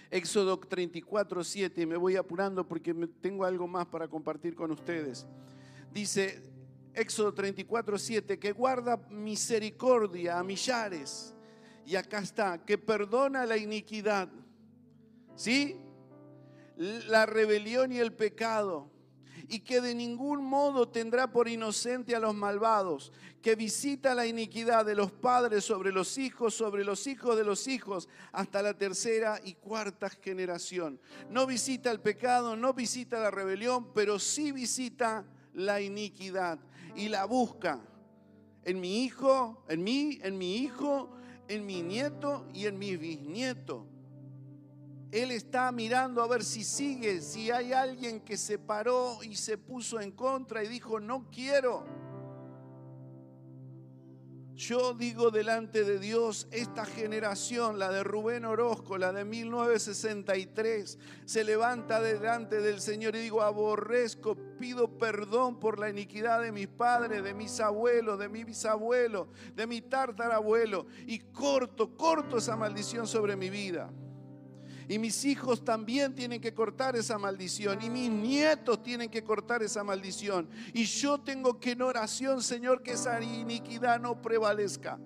[0.10, 2.92] Éxodo 34, 7, me voy apurando porque
[3.22, 5.28] tengo algo más para compartir con ustedes.
[5.94, 6.42] Dice
[6.96, 11.36] Éxodo 34, 7, que guarda misericordia a millares.
[11.86, 14.28] Y acá está, que perdona la iniquidad.
[15.36, 15.78] ¿Sí?
[16.78, 18.90] La rebelión y el pecado
[19.50, 24.86] y que de ningún modo tendrá por inocente a los malvados, que visita la iniquidad
[24.86, 29.42] de los padres sobre los hijos, sobre los hijos de los hijos, hasta la tercera
[29.44, 31.00] y cuarta generación.
[31.30, 36.60] No visita el pecado, no visita la rebelión, pero sí visita la iniquidad
[36.96, 37.82] y la busca
[38.64, 41.10] en mi hijo, en mí, en mi hijo,
[41.48, 43.88] en mi nieto y en mi bisnieto
[45.12, 49.58] él está mirando a ver si sigue, si hay alguien que se paró y se
[49.58, 51.86] puso en contra y dijo, no quiero.
[54.54, 61.44] Yo digo delante de Dios, esta generación, la de Rubén Orozco, la de 1963, se
[61.46, 67.24] levanta delante del Señor y digo, aborrezco, pido perdón por la iniquidad de mis padres,
[67.24, 73.38] de mis abuelos, de mi bisabuelo, de mi tartarabuelo, y corto, corto esa maldición sobre
[73.38, 73.90] mi vida.
[74.90, 77.80] Y mis hijos también tienen que cortar esa maldición.
[77.80, 80.50] Y mis nietos tienen que cortar esa maldición.
[80.74, 85.00] Y yo tengo que en oración, Señor, que esa iniquidad no prevalezca.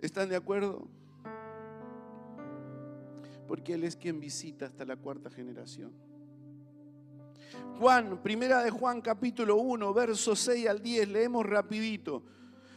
[0.00, 0.88] ¿Están de acuerdo?
[3.46, 5.92] Porque Él es quien visita hasta la cuarta generación.
[7.78, 12.24] Juan, primera de Juan capítulo 1, versos 6 al 10, leemos rapidito.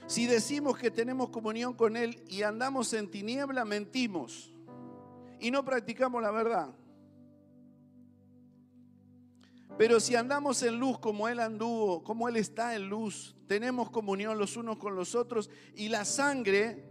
[0.08, 4.54] Si decimos que tenemos comunión con Él y andamos en tiniebla, mentimos
[5.40, 6.76] y no practicamos la verdad.
[9.78, 14.38] Pero si andamos en luz como Él anduvo, como Él está en luz, tenemos comunión
[14.38, 16.86] los unos con los otros y la sangre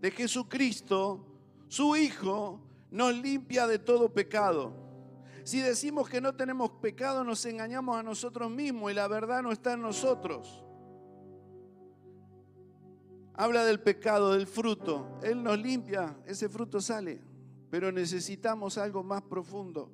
[0.00, 1.26] de Jesucristo,
[1.68, 2.60] su Hijo,
[2.90, 4.72] nos limpia de todo pecado.
[5.44, 9.52] Si decimos que no tenemos pecado, nos engañamos a nosotros mismos y la verdad no
[9.52, 10.64] está en nosotros.
[13.40, 15.18] Habla del pecado, del fruto.
[15.22, 17.22] Él nos limpia, ese fruto sale,
[17.70, 19.90] pero necesitamos algo más profundo.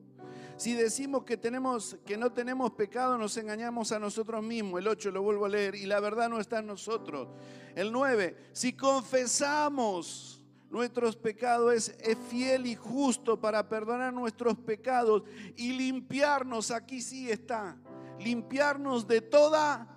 [0.56, 4.80] Si decimos que, tenemos, que no tenemos pecado, nos engañamos a nosotros mismos.
[4.80, 7.28] El 8 lo vuelvo a leer y la verdad no está en nosotros.
[7.76, 15.22] El 9, si confesamos nuestros pecados, es, es fiel y justo para perdonar nuestros pecados
[15.54, 17.76] y limpiarnos, aquí sí está,
[18.18, 19.95] limpiarnos de toda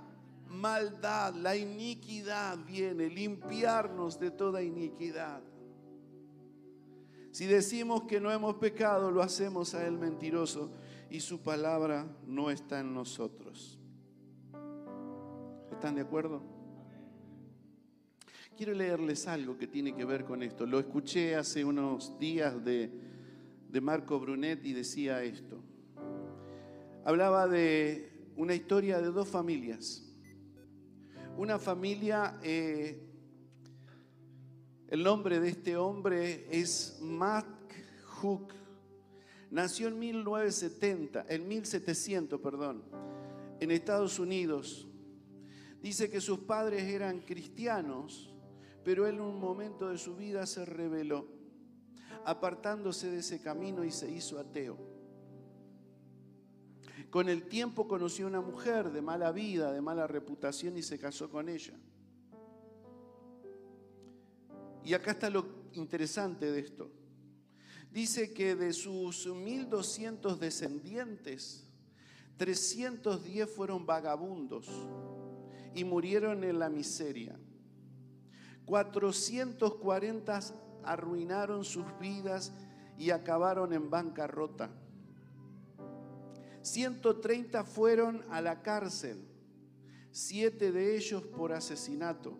[0.49, 1.33] maldad.
[1.35, 5.41] La iniquidad viene, limpiarnos de toda iniquidad.
[7.31, 10.71] Si decimos que no hemos pecado, lo hacemos a Él mentiroso
[11.09, 13.79] y su palabra no está en nosotros.
[15.71, 16.41] ¿Están de acuerdo?
[18.57, 20.65] Quiero leerles algo que tiene que ver con esto.
[20.65, 22.91] Lo escuché hace unos días de,
[23.69, 25.63] de Marco Brunet y decía esto.
[27.05, 30.08] Hablaba de una historia de dos familias.
[31.39, 32.99] Una familia eh,
[34.89, 37.47] el nombre de este hombre es Matt
[38.03, 38.51] Hook.
[39.49, 42.83] Nació en 1970, en 1700, perdón,
[43.61, 44.85] en Estados Unidos.
[45.81, 48.35] Dice que sus padres eran cristianos,
[48.83, 51.25] pero él en un momento de su vida se rebeló,
[52.25, 54.98] apartándose de ese camino y se hizo ateo.
[57.09, 61.29] Con el tiempo conoció una mujer de mala vida, de mala reputación y se casó
[61.29, 61.73] con ella.
[64.83, 66.91] Y acá está lo interesante de esto.
[67.91, 71.67] Dice que de sus 1.200 descendientes,
[72.37, 74.67] 310 fueron vagabundos
[75.73, 77.39] y murieron en la miseria.
[78.65, 80.39] 440
[80.83, 82.53] arruinaron sus vidas
[82.97, 84.69] y acabaron en bancarrota.
[86.61, 89.25] 130 fueron a la cárcel,
[90.11, 92.37] siete de ellos por asesinato.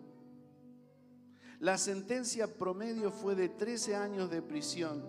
[1.58, 5.04] La sentencia promedio fue de 13 años de prisión.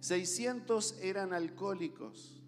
[0.00, 2.42] 600 eran alcohólicos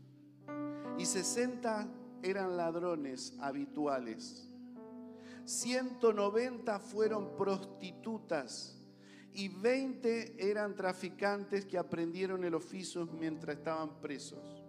[0.98, 1.88] y 60
[2.22, 4.50] eran ladrones habituales.
[5.44, 8.80] 190 fueron prostitutas
[9.32, 14.63] y 20 eran traficantes que aprendieron el oficio mientras estaban presos.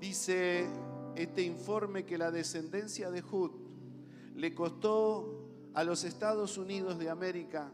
[0.00, 0.66] Dice
[1.16, 3.50] este informe que la descendencia de Hud
[4.34, 7.72] le costó a los Estados Unidos de América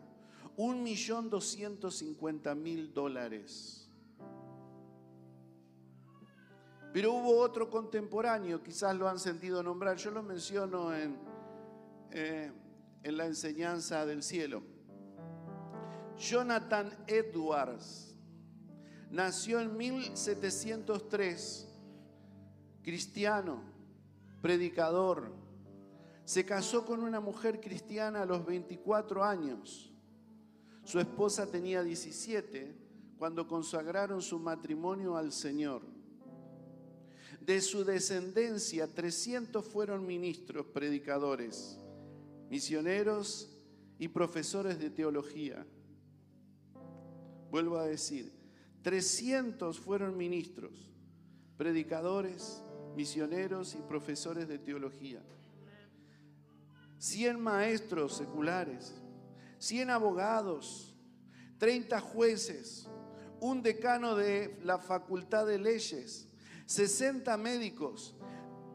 [0.56, 3.88] un millón doscientos cincuenta mil dólares.
[6.92, 11.16] Pero hubo otro contemporáneo, quizás lo han sentido nombrar, yo lo menciono en,
[12.10, 12.50] eh,
[13.02, 14.62] en la enseñanza del cielo.
[16.18, 18.14] Jonathan Edwards
[19.10, 21.69] nació en 1703,
[22.82, 23.62] cristiano,
[24.40, 25.32] predicador,
[26.24, 29.90] se casó con una mujer cristiana a los 24 años.
[30.84, 32.74] Su esposa tenía 17
[33.18, 35.82] cuando consagraron su matrimonio al Señor.
[37.40, 41.78] De su descendencia, 300 fueron ministros, predicadores,
[42.48, 43.50] misioneros
[43.98, 45.66] y profesores de teología.
[47.50, 48.32] Vuelvo a decir,
[48.82, 50.90] 300 fueron ministros,
[51.56, 52.62] predicadores,
[52.96, 55.22] misioneros y profesores de teología.
[56.98, 58.94] 100 maestros seculares,
[59.58, 60.94] 100 abogados,
[61.58, 62.88] 30 jueces,
[63.40, 66.28] un decano de la Facultad de Leyes,
[66.66, 68.14] 60 médicos,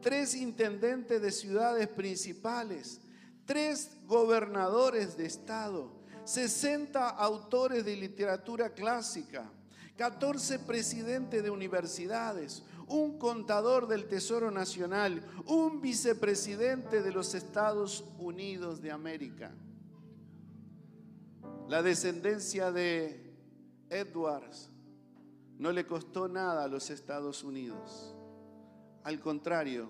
[0.02, 3.00] tres intendentes de ciudades principales,
[3.46, 5.92] tres gobernadores de estado,
[6.26, 9.50] 60 autores de literatura clásica,
[9.98, 18.82] 14 presidentes de universidades, un contador del Tesoro Nacional, un vicepresidente de los Estados Unidos
[18.82, 19.52] de América.
[21.68, 23.34] La descendencia de
[23.90, 24.70] Edwards
[25.58, 28.16] no le costó nada a los Estados Unidos.
[29.04, 29.90] Al contrario,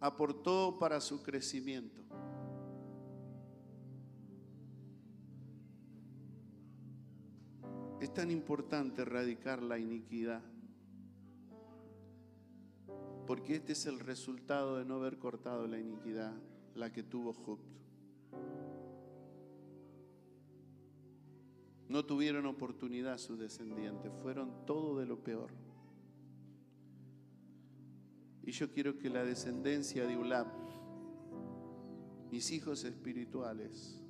[0.00, 2.02] aportó para su crecimiento.
[8.00, 10.42] Es tan importante erradicar la iniquidad
[13.26, 16.32] Porque este es el resultado de no haber cortado la iniquidad,
[16.74, 17.58] la que tuvo Job.
[21.88, 25.50] No tuvieron oportunidad sus descendientes, fueron todo de lo peor.
[28.42, 30.46] Y yo quiero que la descendencia de Ulam,
[32.30, 34.00] mis hijos espirituales,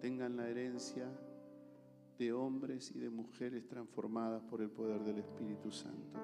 [0.00, 1.08] tengan la herencia
[2.18, 6.18] de hombres y de mujeres transformadas por el poder del Espíritu Santo,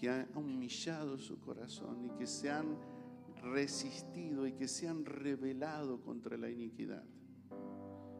[0.00, 2.78] que han humillado su corazón y que se han
[3.42, 7.04] resistido y que se han rebelado contra la iniquidad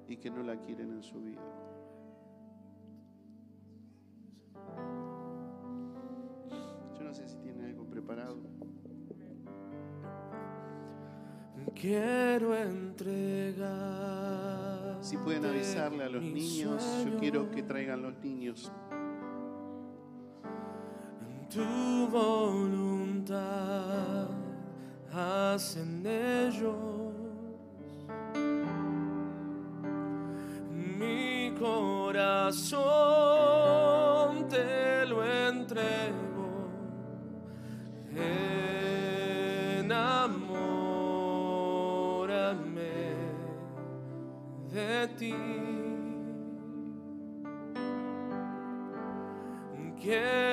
[0.06, 1.40] y que no la quieren en su vida.
[6.98, 8.36] Yo no sé si tiene algo preparado.
[11.74, 13.70] Quiero entregar.
[15.00, 18.70] Si pueden avisarle a los niños, yo quiero que traigan los niños.
[21.52, 23.38] Tu voluntad
[25.12, 26.76] hacen ellos.
[30.72, 32.78] Mi corazón
[34.48, 36.70] te lo entrego.
[39.74, 40.20] Enamórame
[44.72, 45.34] de ti.
[50.00, 50.49] Quiero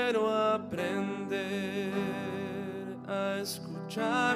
[3.97, 4.26] try.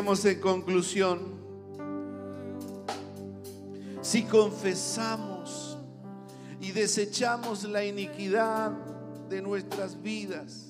[0.00, 1.18] En conclusión,
[4.00, 5.76] si confesamos
[6.58, 8.70] y desechamos la iniquidad
[9.28, 10.68] de nuestras vidas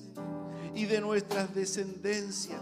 [0.75, 2.59] y de nuestras descendencias,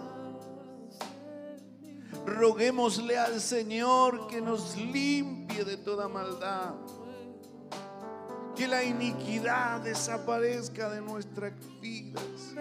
[2.27, 6.75] roguémosle al Señor que nos limpie de toda maldad,
[8.55, 12.53] que la iniquidad desaparezca de nuestras vidas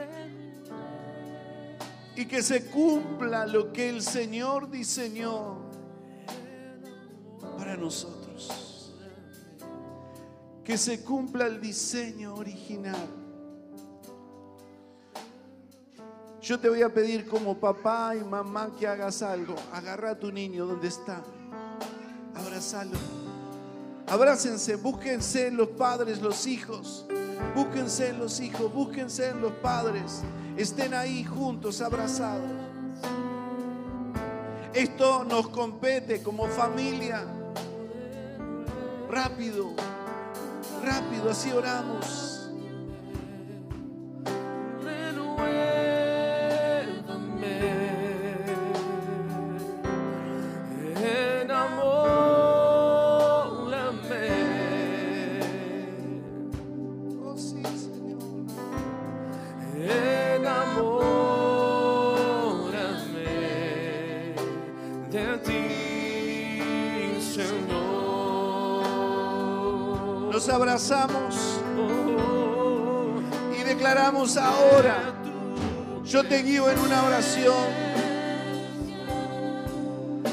[2.19, 5.59] y que se cumpla lo que el Señor diseñó
[7.57, 8.93] para nosotros.
[10.64, 13.07] Que se cumpla el diseño original.
[16.43, 19.55] Yo te voy a pedir como papá y mamá que hagas algo.
[19.73, 21.23] Agarra a tu niño donde está.
[22.35, 22.99] Abrazalo.
[24.09, 27.07] Abrácense, búsquense los padres, los hijos.
[27.55, 30.22] Búsquense los hijos, búsquense los padres.
[30.57, 32.51] Estén ahí juntos, abrazados.
[34.74, 37.24] Esto nos compete como familia.
[39.11, 39.72] Rápido,
[40.84, 42.38] rápido, así oramos.
[73.59, 75.12] Y declaramos ahora.
[76.05, 77.66] Yo te guío en una oración.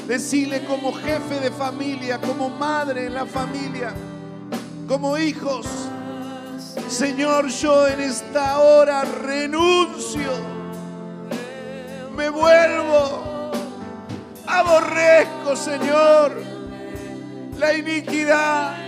[0.06, 3.92] Decile como jefe de familia, como madre en la familia,
[4.86, 5.66] como hijos.
[6.88, 10.30] Señor, yo en esta hora renuncio,
[12.16, 13.50] me vuelvo,
[14.46, 16.40] aborrezco, Señor,
[17.58, 18.85] la iniquidad.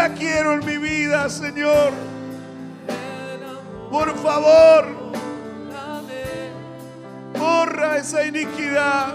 [0.00, 1.92] La quiero en mi vida, Señor.
[3.90, 4.86] Por favor,
[7.38, 9.14] borra esa iniquidad.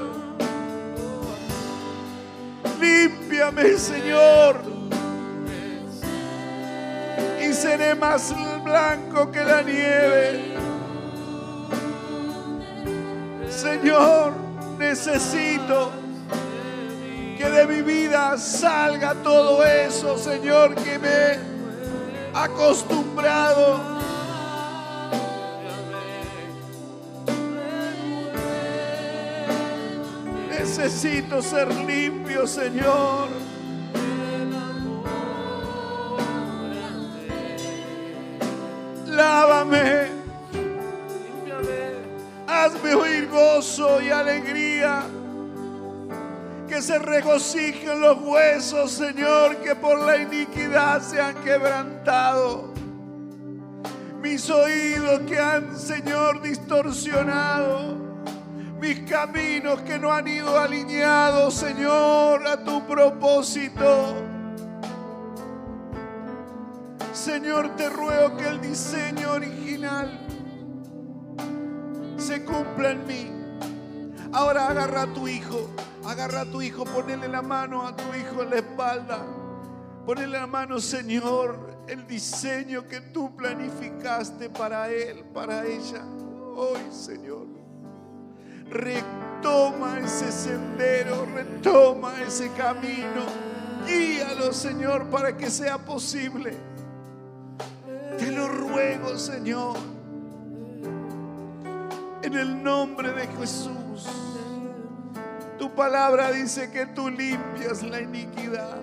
[2.80, 4.62] Límpiame, Señor.
[7.42, 10.56] Y seré más blanco que la nieve.
[13.50, 14.34] Señor,
[14.78, 16.05] necesito
[17.46, 21.40] que de mi vida salga todo eso, Señor, que me he
[22.34, 23.80] acostumbrado.
[30.50, 33.30] Necesito ser limpio, Señor.
[39.06, 40.08] Lávame.
[42.48, 45.04] Hazme oír gozo y alegría.
[46.76, 52.74] Que se regocijen los huesos, Señor, que por la iniquidad se han quebrantado.
[54.22, 57.96] Mis oídos que han, Señor, distorsionado
[58.82, 64.16] mis caminos que no han ido alineados, Señor, a tu propósito.
[67.14, 70.20] Señor, te ruego que el diseño original
[72.18, 73.32] se cumpla en mí.
[74.34, 75.70] Ahora agarra a tu hijo,
[76.06, 79.26] agarra a tu hijo, ponele la mano a tu hijo en la espalda.
[80.06, 86.04] Ponele la mano, Señor, el diseño que tú planificaste para él, para ella.
[86.56, 87.56] Hoy, Señor
[88.70, 93.26] retoma ese sendero, retoma ese camino.
[93.86, 96.56] Guíalo, Señor, para que sea posible.
[98.18, 99.78] Te lo ruego, Señor.
[102.24, 104.25] En el nombre de Jesús.
[105.66, 108.82] Tu palabra dice que tú limpias la iniquidad.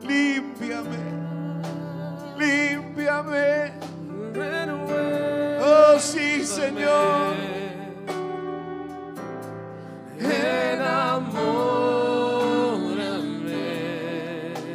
[0.00, 0.98] Límpiame.
[2.38, 3.72] Límpiame.
[5.60, 7.34] Oh, sí, Señor.
[10.20, 10.94] Enamórame.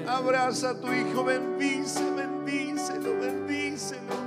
[0.06, 4.18] Abraza a tu hijo, bendice, bendícelo, bendícelo.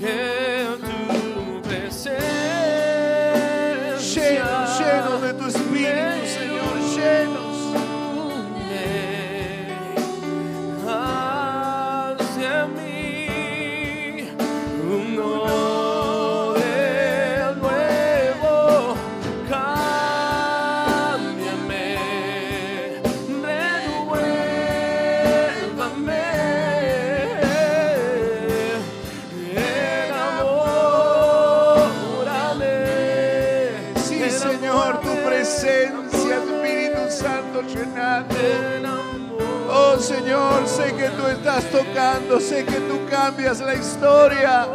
[0.00, 2.41] Que tu presencia
[43.52, 44.71] cambias la historia.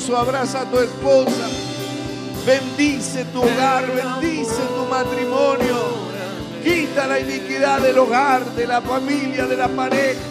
[0.00, 1.48] Esposo, abraza a tu esposa.
[2.46, 6.10] Bendice tu hogar, bendice tu matrimonio.
[6.64, 10.29] Quita la iniquidad del hogar, de la familia, de la pareja.